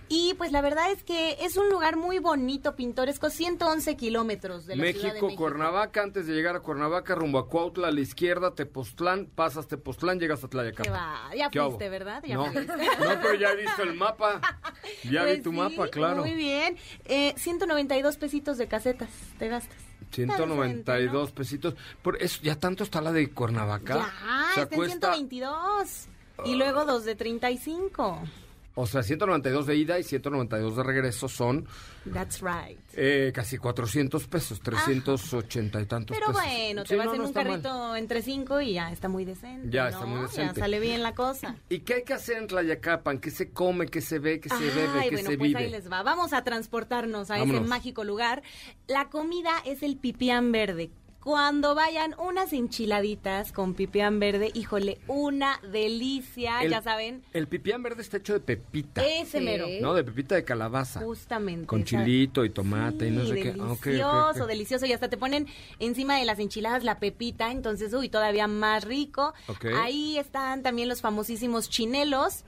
[0.09, 4.75] Y pues la verdad es que es un lugar muy bonito, pintoresco, 111 kilómetros de
[4.75, 5.41] la Ciudad de México, México.
[5.41, 10.19] Cuernavaca, antes de llegar a Cuernavaca, rumbo a Cuautla, a la izquierda, Tepoztlán, pasas Tepoztlán,
[10.19, 10.83] llegas a Tlayacapan.
[10.83, 11.87] Qué va, ya ¿Qué fuiste?
[11.87, 12.23] ¿verdad?
[12.25, 12.75] Ya no, fuiste.
[12.75, 14.41] no, pero ya he visto el mapa.
[15.09, 16.21] Ya Pues vi tu sí, mapa, claro.
[16.21, 16.77] Muy bien.
[17.05, 19.77] Eh, 192 pesitos de casetas te gastas.
[20.11, 21.75] 192 pesitos.
[22.01, 23.95] Por eso, ya tanto está la de Cuernavaca.
[23.95, 26.07] Ya, o sea, está cuesta, en 122.
[26.45, 28.21] Y luego dos de 35.
[28.75, 31.65] O sea, 192 de ida y 192 de regreso son
[32.13, 32.79] That's right.
[32.93, 36.41] eh, casi 400 pesos, 380 y tantos Pero pesos.
[36.43, 37.43] bueno, te Sí, vas no, en no un mal.
[37.45, 39.67] carrito entre cinco y ya está muy decente.
[39.69, 39.89] Ya ¿no?
[39.89, 40.59] está muy Ya decente.
[40.61, 41.55] sale bien la cosa.
[41.69, 43.19] ¿Y qué hay que hacer en Tlayacapan?
[43.19, 45.59] ¿Qué se come, qué se ve, qué se bebe, qué bueno, se pues vive?
[45.59, 46.01] ahí les va.
[46.03, 47.61] Vamos a transportarnos a Vámonos.
[47.61, 48.41] ese mágico lugar.
[48.87, 50.91] La comida es el pipián verde.
[51.23, 57.21] Cuando vayan unas enchiladitas con pipián verde, híjole, una delicia, El- ya saben.
[57.31, 59.05] El pipián verde está hecho de pepita.
[59.05, 59.45] Ese Sí.
[59.45, 59.67] mero.
[59.81, 59.93] ¿No?
[59.93, 61.01] De pepita de calabaza.
[61.01, 61.67] Justamente.
[61.67, 63.49] Con chilito y tomate y no sé qué.
[63.59, 64.47] Ah, ok, ok, Delicioso, ok.
[64.49, 64.85] delicioso.
[64.87, 65.45] Y hasta te ponen
[65.77, 69.35] encima de las enchiladas la pepita, entonces, uy, todavía más rico.
[69.75, 72.45] Ahí están también los famosísimos chinelos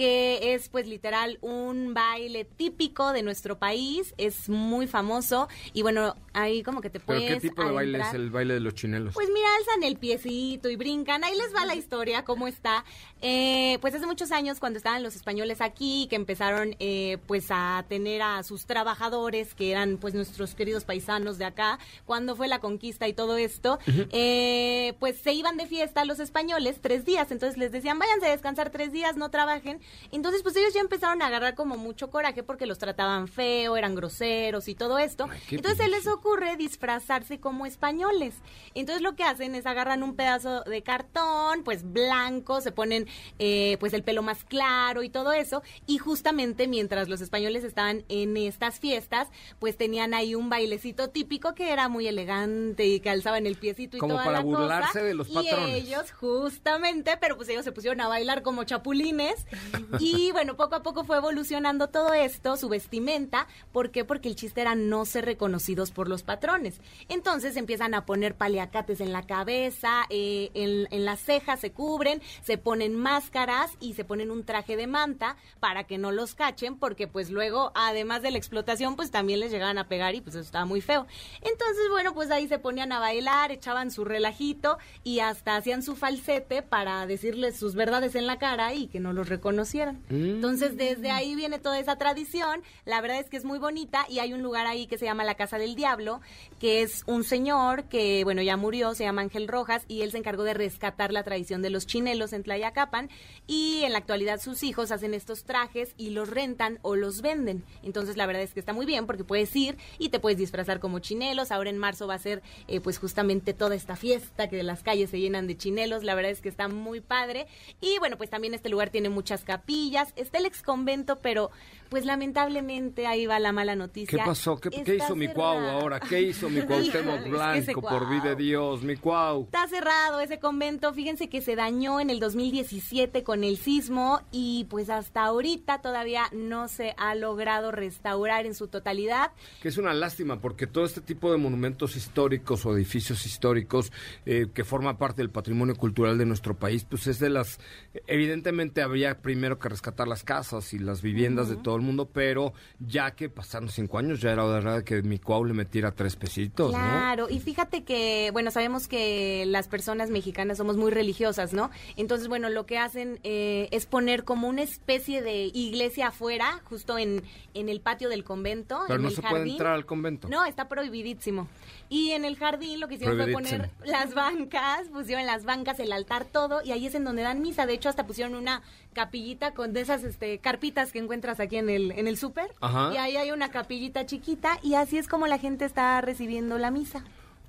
[0.00, 6.16] que es pues literal un baile típico de nuestro país, es muy famoso y bueno,
[6.32, 8.74] ahí como que te ¿Pero puedes qué tipo de baile es el baile de los
[8.74, 9.12] chinelos?
[9.12, 11.22] Pues mira, alzan el piecito y brincan.
[11.22, 12.86] Ahí les va la historia, cómo está.
[13.20, 17.84] Eh, pues hace muchos años, cuando estaban los españoles aquí, que empezaron eh, pues a
[17.86, 22.60] tener a sus trabajadores, que eran pues nuestros queridos paisanos de acá, cuando fue la
[22.60, 23.78] conquista y todo esto,
[24.12, 27.30] eh, pues se iban de fiesta los españoles tres días.
[27.30, 29.78] Entonces les decían, váyanse a descansar tres días, no trabajen.
[30.12, 33.94] Entonces pues ellos ya empezaron a agarrar como mucho coraje porque los trataban feo, eran
[33.94, 35.28] groseros y todo esto.
[35.30, 38.34] Ay, Entonces se les ocurre disfrazarse como españoles.
[38.74, 43.06] Entonces lo que hacen es agarran un pedazo de cartón, pues blanco, se ponen
[43.38, 45.62] eh, pues el pelo más claro y todo eso.
[45.86, 51.54] Y justamente mientras los españoles estaban en estas fiestas, pues tenían ahí un bailecito típico
[51.54, 54.58] que era muy elegante y que alzaban el piecito y Como toda para la cosa.
[54.58, 55.68] burlarse de los patrones.
[55.70, 59.46] Y ellos justamente, pero pues ellos se pusieron a bailar como chapulines.
[59.98, 63.46] y bueno, poco a poco fue evolucionando todo esto, su vestimenta.
[63.72, 64.04] ¿Por qué?
[64.04, 66.80] Porque el chiste era no ser reconocidos por los patrones.
[67.08, 72.58] Entonces empiezan a poner paliacates en la cabeza, eh, en, las cejas se cubren, se
[72.58, 77.06] ponen máscaras y se ponen un traje de manta para que no los cachen, porque
[77.06, 80.44] pues luego, además de la explotación, pues también les llegaban a pegar y pues eso
[80.44, 81.06] estaba muy feo.
[81.40, 85.96] Entonces, bueno, pues ahí se ponían a bailar, echaban su relajito y hasta hacían su
[85.96, 89.28] falsete para decirles sus verdades en la cara y que no los
[89.60, 90.02] reconocieran.
[90.08, 92.62] Entonces, desde ahí viene toda esa tradición.
[92.84, 95.24] La verdad es que es muy bonita y hay un lugar ahí que se llama
[95.24, 96.20] la Casa del Diablo,
[96.58, 100.18] que es un señor que, bueno, ya murió, se llama Ángel Rojas y él se
[100.18, 103.10] encargó de rescatar la tradición de los chinelos en Tlayacapan
[103.46, 107.64] y en la actualidad sus hijos hacen estos trajes y los rentan o los venden.
[107.82, 110.80] Entonces, la verdad es que está muy bien porque puedes ir y te puedes disfrazar
[110.80, 111.50] como chinelos.
[111.50, 115.10] Ahora en marzo va a ser, eh, pues, justamente toda esta fiesta que las calles
[115.10, 116.04] se llenan de chinelos.
[116.04, 117.46] La verdad es que está muy padre.
[117.80, 120.12] Y bueno, pues también este lugar tiene muchas capillas.
[120.14, 121.50] Está el ex convento, pero
[121.90, 124.24] pues lamentablemente ahí va la mala ¿Qué noticia.
[124.24, 124.56] pasó?
[124.56, 126.00] ¿Qué, qué hizo mi cuau ahora?
[126.00, 127.82] ¿Qué hizo mi Cuauhtémoc Blanco?
[127.82, 128.40] Por vida de.
[128.40, 129.44] Dios, mi cuau.
[129.44, 130.92] Está cerrado ese convento.
[130.94, 136.24] Fíjense que se dañó en el 2017 con el sismo y pues hasta ahorita todavía
[136.32, 139.32] no se ha logrado restaurar en su totalidad.
[139.60, 143.92] Que es una lástima porque todo este tipo de monumentos históricos o edificios históricos
[144.24, 147.60] eh, que forma parte del patrimonio cultural de nuestro país, pues es de las...
[148.06, 152.52] Evidentemente habría primero que rescatar las casas y las viviendas de todo el mundo, pero
[152.78, 156.72] ya que pasaron cinco años ya era de que mi cuau le metiera tres pesitos,
[156.72, 156.78] ¿no?
[156.78, 161.70] Claro, y fíjate que, bueno, sabemos que las personas mexicanas somos muy religiosas, ¿no?
[161.96, 166.98] Entonces, bueno, lo que hacen eh, es poner como una especie de iglesia afuera, justo
[166.98, 167.22] en,
[167.54, 168.80] en el patio del convento.
[168.86, 170.28] Pero en no el se puede entrar al convento.
[170.28, 171.48] No, está prohibidísimo.
[171.88, 175.92] Y en el jardín lo que hicieron fue poner las bancas, pusieron las bancas, el
[175.92, 177.66] altar, todo, y ahí es en donde dan misa.
[177.66, 181.68] De hecho, hasta pusieron una capillita con de esas este, carpitas que encuentras aquí en
[181.70, 182.52] el, en el súper.
[182.92, 186.70] Y ahí hay una capillita chiquita, y así es como la gente está recibiendo la
[186.70, 187.04] misa.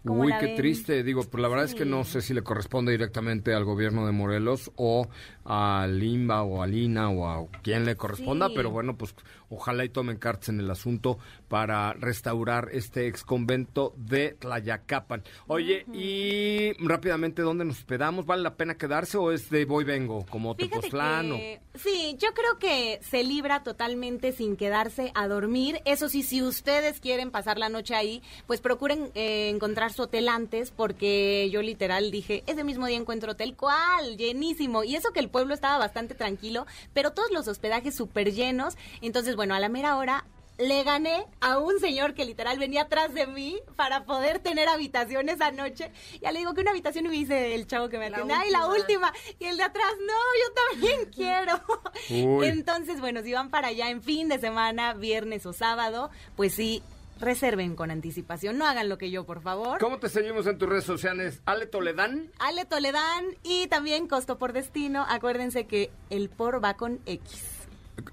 [0.05, 0.55] ¿Cómo Uy, qué ven?
[0.55, 1.03] triste.
[1.03, 4.11] Digo, pues la verdad es que no sé si le corresponde directamente al gobierno de
[4.11, 5.07] Morelos o
[5.45, 8.53] a Limba o a Lina o a quien le corresponda, Sí.
[8.55, 9.15] pero bueno, pues
[9.49, 15.23] ojalá y tomen cartas en el asunto para restaurar este ex convento de Tlayacapan.
[15.47, 18.25] Oye, y rápidamente, ¿dónde nos hospedamos?
[18.25, 21.31] ¿Vale la pena quedarse o es de voy vengo, como Tepoztlán?
[21.31, 25.81] o- que, sí, yo creo que se libra totalmente sin quedarse a dormir.
[25.85, 30.29] Eso sí, si ustedes quieren pasar la noche ahí, pues procuren eh, encontrar su hotel
[30.29, 34.17] antes, porque yo literal dije, ese mismo día encuentro hotel, ¿cuál?
[34.17, 34.83] Llenísimo.
[34.83, 38.75] Y eso que el pueblo estaba bastante tranquilo, pero todos los hospedajes súper llenos.
[39.01, 40.25] Entonces, bueno, a la mera hora
[40.57, 45.27] le gané a un señor que literal venía atrás de mí para poder tener habitación
[45.29, 45.91] esa noche.
[46.21, 48.35] Ya le digo que una habitación y me dice el chavo que me La atiende,
[48.35, 49.07] ay, la última".
[49.11, 49.13] última.
[49.39, 52.37] Y el de atrás, no, yo también quiero.
[52.37, 52.45] Uy.
[52.47, 56.83] Entonces, bueno, si van para allá en fin de semana, viernes o sábado, pues sí,
[57.21, 58.57] reserven con anticipación.
[58.57, 59.79] No hagan lo que yo, por favor.
[59.79, 61.41] ¿Cómo te seguimos en tus redes sociales?
[61.45, 62.31] Ale Toledán.
[62.39, 65.05] Ale Toledán y también Costo por Destino.
[65.07, 67.60] Acuérdense que el por va con X.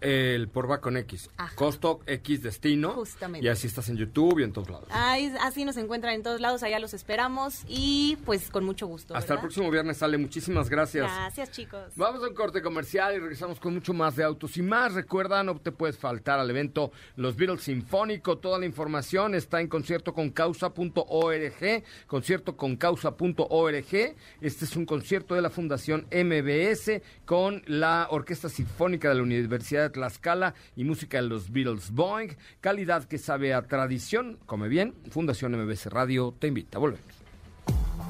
[0.01, 1.31] El por va con X.
[1.37, 1.55] Ajá.
[1.57, 2.93] Costo X destino.
[2.93, 3.45] Justamente.
[3.47, 4.87] Y así estás en YouTube y en todos lados.
[4.91, 9.15] Ahí- así nos encuentran en todos lados, allá los esperamos y pues con mucho gusto.
[9.17, 10.19] Hasta el próximo viernes sale.
[10.19, 11.07] Muchísimas gracias.
[11.11, 11.93] Gracias, chicos.
[11.97, 14.95] Vamos a un corte comercial y regresamos con mucho más de autos y más.
[14.95, 18.39] Recuerda, no te puedes faltar al evento Los Beatles Sinfónico.
[18.39, 21.83] Toda la información está en conciertoconcausa.org.
[22.07, 24.15] Conciertoconcausa.org.
[24.41, 29.68] Este es un concierto de la Fundación MBS con la Orquesta Sinfónica de la Universidad
[29.77, 32.37] de Tlaxcala y música de los Beatles Boeing.
[32.61, 34.39] Calidad que sabe a tradición.
[34.47, 34.95] Come bien.
[35.11, 36.79] Fundación MBS Radio te invita.
[36.79, 37.07] Volvemos.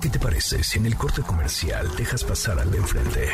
[0.01, 3.29] ¿Qué te parece si en el corte comercial dejas pasar al de enfrente?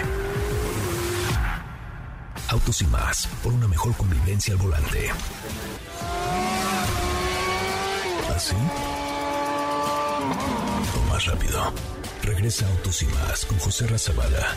[2.49, 5.11] Autos y más, por una mejor convivencia al volante.
[8.35, 8.57] ¿Así?
[10.97, 11.72] O más rápido.
[12.22, 14.57] Regresa Autos y más con José Razabala.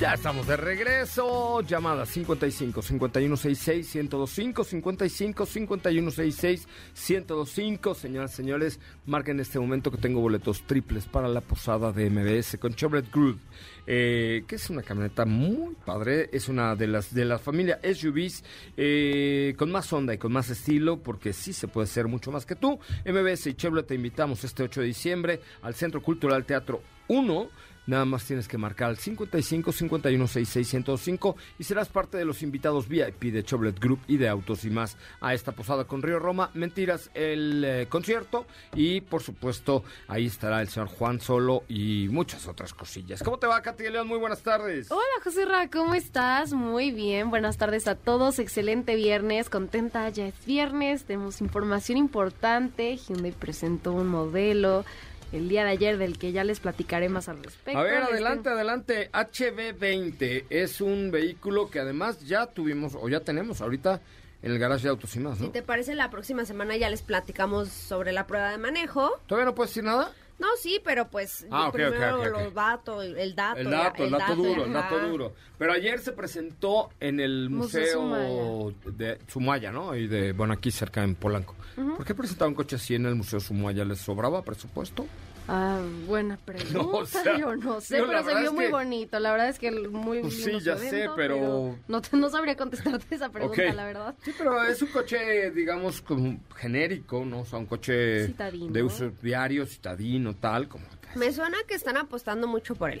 [0.00, 1.60] Ya estamos de regreso.
[1.60, 6.68] Llamada 55 5166 1025 55 5166
[7.10, 7.94] 1025.
[7.94, 12.08] Señoras y señores, marquen en este momento que tengo boletos triples para la posada de
[12.08, 13.40] MBS con Chevrolet Groove,
[13.86, 16.30] eh, que es una camioneta muy padre.
[16.32, 18.42] Es una de las de la familia SUVs
[18.78, 22.46] eh, con más onda y con más estilo, porque sí se puede ser mucho más
[22.46, 22.78] que tú.
[23.04, 27.50] MBS y Chevrolet te invitamos este 8 de diciembre al Centro Cultural Teatro 1.
[27.86, 32.42] Nada más tienes que marcar al 55 51 66 105 y serás parte de los
[32.42, 36.18] invitados VIP de Chevrolet Group y de Autos y más a esta posada con Río
[36.18, 36.50] Roma.
[36.54, 42.46] Mentiras, el eh, concierto y por supuesto ahí estará el señor Juan Solo y muchas
[42.46, 43.22] otras cosillas.
[43.22, 44.08] ¿Cómo te va, Katy León?
[44.08, 44.90] Muy buenas tardes.
[44.90, 46.52] Hola José Ra, ¿cómo estás?
[46.52, 52.96] Muy bien, buenas tardes a todos, excelente viernes, contenta, ya es viernes, tenemos información importante,
[52.96, 54.84] Hyundai presentó un modelo
[55.32, 57.78] el día de ayer del que ya les platicaré más al respecto.
[57.78, 59.10] A ver, adelante, tengo- adelante.
[59.12, 64.00] HB20 es un vehículo que además ya tuvimos o ya tenemos ahorita
[64.42, 67.02] en el garage de Autos y más, Si te parece, la próxima semana ya les
[67.02, 69.20] platicamos sobre la prueba de manejo.
[69.26, 70.12] ¿Todavía no puedes decir nada?
[70.40, 73.60] No, sí, pero pues Ah, primero los datos, el dato.
[73.60, 75.34] El dato, el dato duro, el dato duro.
[75.58, 79.94] Pero ayer se presentó en el Museo Museo de Sumaya, ¿no?
[79.94, 81.54] Y de, bueno, aquí cerca en Polanco.
[81.76, 83.84] ¿Por qué presentaron coche así en el Museo Sumaya?
[83.84, 85.06] ¿Les sobraba presupuesto?
[85.52, 88.70] Ah, buena pregunta, No, o sea, yo no sé, pero se vio es muy que-
[88.70, 92.56] bonito, la verdad es que muy Pues sí, ya sé, pero- No, te- no sabría
[92.56, 94.14] contestarte esa pregunta, la verdad.
[94.22, 97.40] Sí, pero es un coche, digamos, como genérico, ¿no?
[97.40, 98.72] O sea, un coche Citadino.
[98.72, 100.84] de uso diario, citadino, tal, como...
[101.16, 103.00] Me suena que están apostando mucho por él.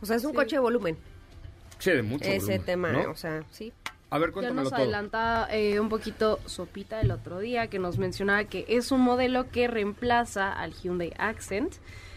[0.00, 0.36] O sea, es un Sí.
[0.36, 0.96] coche de volumen.
[1.80, 3.10] Sí, de mucho Ese volumen, tema, ¿no?
[3.10, 3.72] o sea, sí.
[4.14, 4.76] A ver, Ya nos todo.
[4.80, 9.50] adelanta eh, un poquito Sopita el otro día que nos mencionaba que es un modelo
[9.50, 11.72] que reemplaza al Hyundai Accent.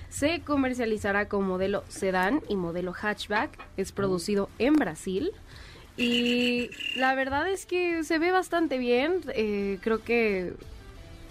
[0.10, 3.50] Se comercializará con modelo sedán y modelo hatchback.
[3.78, 5.32] Es producido en Brasil.
[5.98, 9.22] Y la verdad es que se ve bastante bien.
[9.34, 10.54] Eh, creo que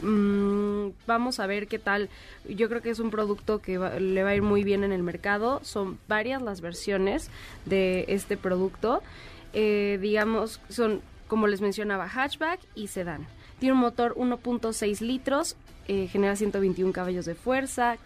[0.03, 2.09] mm, vamos a ver qué tal.
[2.49, 4.91] Yo creo que es un producto que va- le va a ir muy bien en
[4.91, 5.61] el mercado.
[5.63, 7.31] Son varias las versiones
[7.67, 9.01] de este producto.
[9.53, 13.27] Eh, digamos, son, como les mencionaba, hatchback y sedán.
[13.59, 15.57] Tiene un motor 1.6 litros,
[15.89, 17.97] eh, genera 121 caballos de fuerza,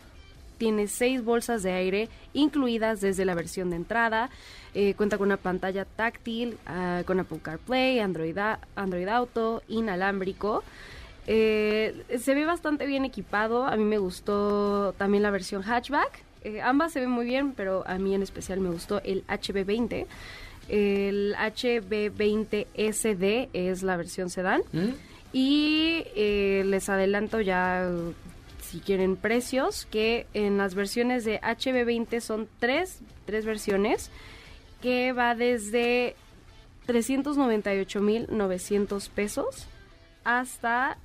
[0.58, 4.28] tiene seis bolsas de aire incluidas desde la versión de entrada.
[4.74, 8.36] Eh, cuenta con una pantalla táctil, ah, con Apple CarPlay, Android,
[8.76, 10.62] Android Auto, inalámbrico.
[11.26, 13.64] Eh, se ve bastante bien equipado.
[13.64, 16.22] A mí me gustó también la versión hatchback.
[16.62, 20.06] Ambas se ven muy bien, pero a mí en especial me gustó el HB20.
[20.70, 24.62] El HB20 SD es la versión sedán.
[24.72, 24.90] ¿Mm?
[25.32, 28.14] Y eh, les adelanto ya, uh,
[28.62, 34.10] si quieren, precios, que en las versiones de HB20 son tres, tres versiones,
[34.82, 36.16] que va desde
[36.88, 39.66] 398.900 pesos
[40.24, 40.98] hasta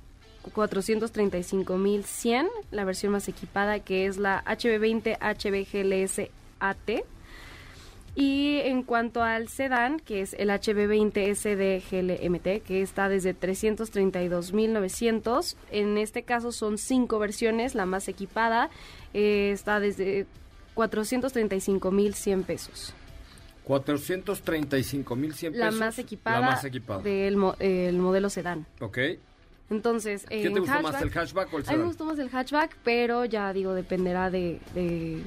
[0.54, 7.04] 435.100, la versión más equipada, que es la HB20 HBGLS AT.
[8.18, 15.98] Y en cuanto al sedán, que es el HB20 SDGLMT, que está desde 332.900, en
[15.98, 18.70] este caso son cinco versiones, la más equipada
[19.12, 20.26] eh, está desde
[20.74, 22.94] 435.100 pesos.
[23.64, 25.80] 435 mil 100 La pesos.
[25.80, 27.02] más equipada, La más equipada.
[27.02, 28.64] del mo- el modelo sedán.
[28.80, 28.96] Ok.
[29.68, 31.86] Entonces, ¿Qué en te gustó más, el hatchback o el A mí me sedán?
[31.88, 35.20] gustó más el hatchback, pero ya digo, dependerá de, de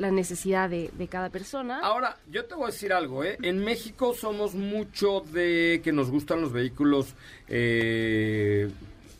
[0.00, 1.80] la necesidad de, de cada persona.
[1.82, 3.36] Ahora, yo te voy a decir algo, ¿eh?
[3.42, 7.14] En México somos mucho de que nos gustan los vehículos
[7.48, 8.70] eh,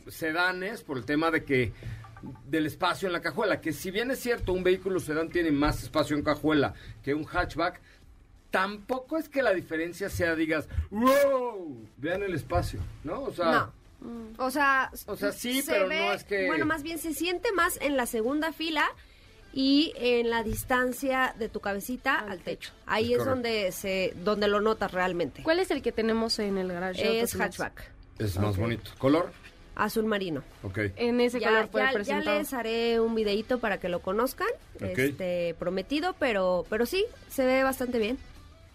[0.08, 1.72] sedanes por el tema de que
[2.46, 5.82] del espacio en la cajuela, que si bien es cierto, un vehículo sedán tiene más
[5.82, 7.80] espacio en cajuela que un hatchback,
[8.50, 13.22] tampoco es que la diferencia sea, digas, wow, vean el espacio, ¿no?
[13.22, 13.80] O sea, No.
[14.38, 17.12] O sea, O sea, sí, se pero ve- no es que- Bueno, más bien se
[17.12, 18.84] siente más en la segunda fila
[19.52, 22.72] y en la distancia de tu cabecita al, techo.
[22.86, 25.42] Ahí Es donde se donde lo notas realmente.
[25.42, 27.20] ¿Cuál es el que tenemos en el garage?
[27.20, 28.90] Es hatchback, es más bonito.
[28.98, 29.32] ¿Color?
[29.76, 30.42] azul marino.
[30.62, 30.78] Ok.
[30.96, 32.38] En ese Ya, color fue ya- ya presentado.
[32.38, 34.82] les haré un videito para que lo conozcan, Ok.
[34.98, 38.18] este prometido, pero pero sí se ve bastante bien.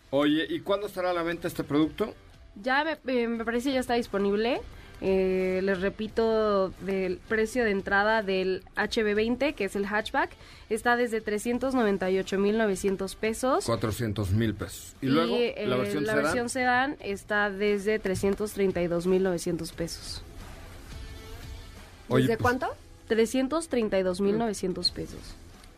[0.09, 2.15] Oye, ¿y cuándo estará a la venta este producto?
[2.55, 4.61] Ya me, eh, me parece ya está disponible.
[5.01, 10.31] Eh, les repito, del precio de entrada del HB20, que es el hatchback,
[10.69, 13.65] está desde 398.900 pesos.
[13.65, 14.95] 400 mil pesos.
[15.01, 20.23] Y, luego, eh, la versión la sedán, versión sedán está desde 332.900 pesos.
[22.07, 22.67] Oye, ¿Desde pues- cuánto?
[23.09, 25.19] 332.900 pesos.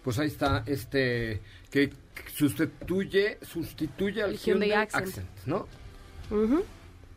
[0.03, 1.91] Pues ahí está, este, que
[2.34, 5.07] sustituye, sustituye al El Hyundai Hyundai Accent.
[5.07, 5.68] Accent, ¿no?
[6.32, 6.63] Ujú.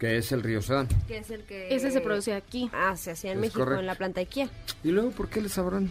[0.01, 0.89] Que es el Río Sedán.
[1.07, 2.69] Que es el que Ese se produce aquí.
[2.73, 3.81] Ah, se hacía en Es México correcto.
[3.81, 4.49] en la planta IKEA.
[4.83, 5.91] ¿Y luego por qué les habrán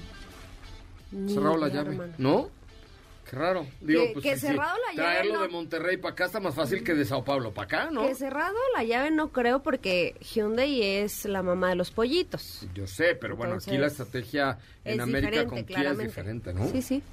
[1.12, 1.92] Ni cerrado la llave?
[1.92, 2.14] hermano.
[2.18, 2.50] ¿No?
[3.30, 3.68] Qué raro.
[3.82, 5.42] Digo, Que- pues que sí, sí, cerrado la llave, Traerlo no.
[5.44, 8.08] de Monterrey para acá está más fácil que de Sao Paulo para acá, ¿no?
[8.08, 12.66] Que cerrado la llave no creo porque Hyundai es la mamá de los pollitos.
[12.74, 16.68] Yo sé, pero bueno, aquí la estrategia en es América con Kia es diferente, ¿no?
[16.72, 17.04] Sí, sí.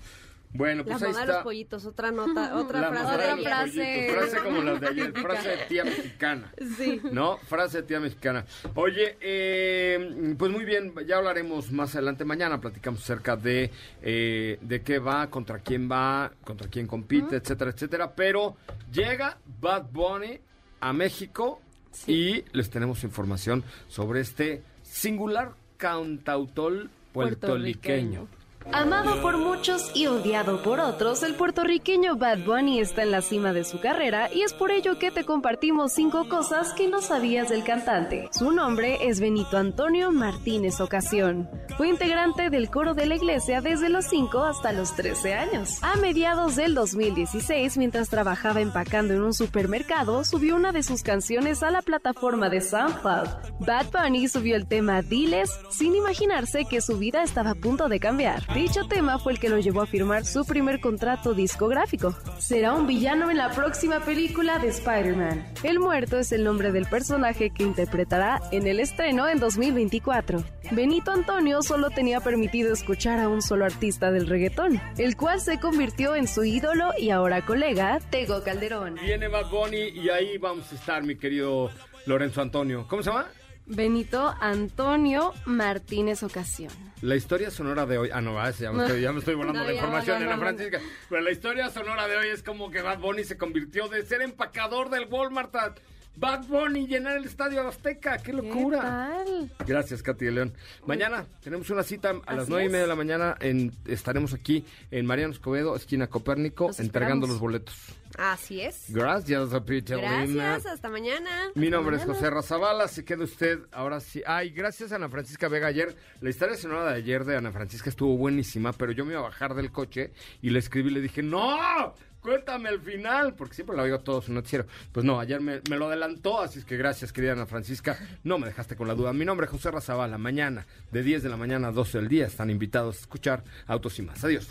[0.53, 1.45] Bueno, La pues ahí mamá de los está.
[1.45, 4.09] pollitos, otra nota, otra La frase Otra frase.
[4.15, 6.53] frase como las de ayer, frase de tía mexicana.
[6.77, 7.01] Sí.
[7.13, 7.37] ¿No?
[7.39, 8.45] Frase de tía mexicana.
[8.75, 12.25] Oye, eh, pues muy bien, ya hablaremos más adelante.
[12.25, 13.71] Mañana platicamos acerca de,
[14.03, 18.15] eh, de qué va, contra quién va, contra quién compite, etcétera, etcétera.
[18.15, 18.57] Pero
[18.93, 20.41] llega Bad Bunny
[20.81, 21.61] a México
[22.07, 28.29] y les tenemos información sobre este singular cantautor puertorriqueño.
[28.73, 33.53] Amado por muchos y odiado por otros, el puertorriqueño Bad Bunny está en la cima
[33.53, 37.49] de su carrera y es por ello que te compartimos cinco cosas que no sabías
[37.49, 38.29] del cantante.
[38.33, 41.49] Su nombre es Benito Antonio Martínez Ocasión.
[41.77, 45.79] Fue integrante del coro de la iglesia desde los 5 hasta los 13 años.
[45.83, 51.63] A mediados del 2016, mientras trabajaba empacando en un supermercado, subió una de sus canciones
[51.63, 53.29] a la plataforma de SoundCloud.
[53.61, 58.01] Bad Bunny subió el tema Diles sin imaginarse que su vida estaba a punto de
[58.01, 58.43] cambiar.
[58.57, 62.17] Dicho tema fue el que lo llevó a firmar su primer contrato discográfico.
[62.39, 65.47] Será un villano en la próxima película de Spider-Man.
[65.63, 70.43] El muerto es el nombre del personaje que interpretará en el estreno en 2024.
[70.71, 75.61] Benito Antonio solo tenía permitido escuchar a un solo artista del reggaetón, el cual se
[75.61, 78.95] convirtió en su ídolo y ahora colega, Tego Calderón.
[78.95, 81.71] Viene Bad Bunny y ahí vamos a estar, mi querido
[82.07, 82.87] Lorenzo Antonio.
[82.89, 83.27] ¿Cómo se llama?
[83.67, 86.73] Benito Antonio Martínez Ocasión.
[87.03, 88.11] La historia sonora de hoy.
[88.13, 90.23] Ah, no, ah, ya, me estoy, ya me estoy volando No, la ya, información no,
[90.23, 90.43] en no, la no.
[90.43, 90.81] Francisca.
[91.09, 94.23] Pero la historia sonora de hoy es como que Bad Bunny se convirtió de ser
[94.23, 95.75] empacador del Walmart a
[96.17, 98.17] Bad Bunny llenar el estadio Azteca.
[98.19, 98.81] ¡Qué ¿Qué locura!
[98.81, 99.51] tal?
[99.67, 100.55] Gracias, Katy de León.
[100.87, 103.37] Mañana tenemos una cita a las nueve y media de la mañana.
[103.41, 106.83] En, estaremos aquí en Mariano Escobedo, esquina Copérnico, entregando
[107.27, 107.29] esperamos.
[107.29, 107.75] los boletos.
[108.17, 108.85] Así es.
[108.89, 110.25] Gracias, Pichelina.
[110.27, 111.31] Gracias, hasta mañana.
[111.55, 114.23] Mi nombre es José Razabala, se queda usted ahora sí.
[114.27, 115.95] Ay, gracias a Ana Francisca Vega ayer.
[116.23, 119.25] La historia sonora de ayer de Ana Francisca estuvo buenísima, pero yo me iba a
[119.25, 121.95] bajar del coche y le escribí y le dije, ¡No!
[122.27, 124.67] Cuéntame el final, porque siempre la oigo todo su noticiero.
[124.91, 127.97] Pues no, ayer me, me lo adelantó, así es que gracias, querida Ana Francisca.
[128.25, 129.13] No me dejaste con la duda.
[129.13, 130.19] Mi nombre es José Razabala.
[130.19, 133.97] Mañana, de 10 de la mañana a 12 del día, están invitados a escuchar Autos
[134.01, 134.25] y Más.
[134.25, 134.49] Adiós.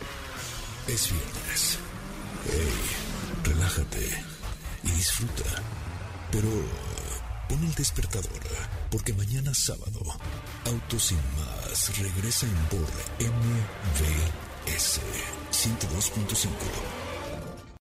[0.87, 1.79] Es viernes.
[2.45, 4.23] Hey, relájate
[4.83, 5.43] y disfruta.
[6.31, 6.47] Pero
[7.49, 8.39] pon el despertador,
[8.89, 9.99] porque mañana sábado,
[10.65, 12.87] Autos y Más regresa en por
[13.19, 15.01] MVS
[15.51, 17.04] 102.5.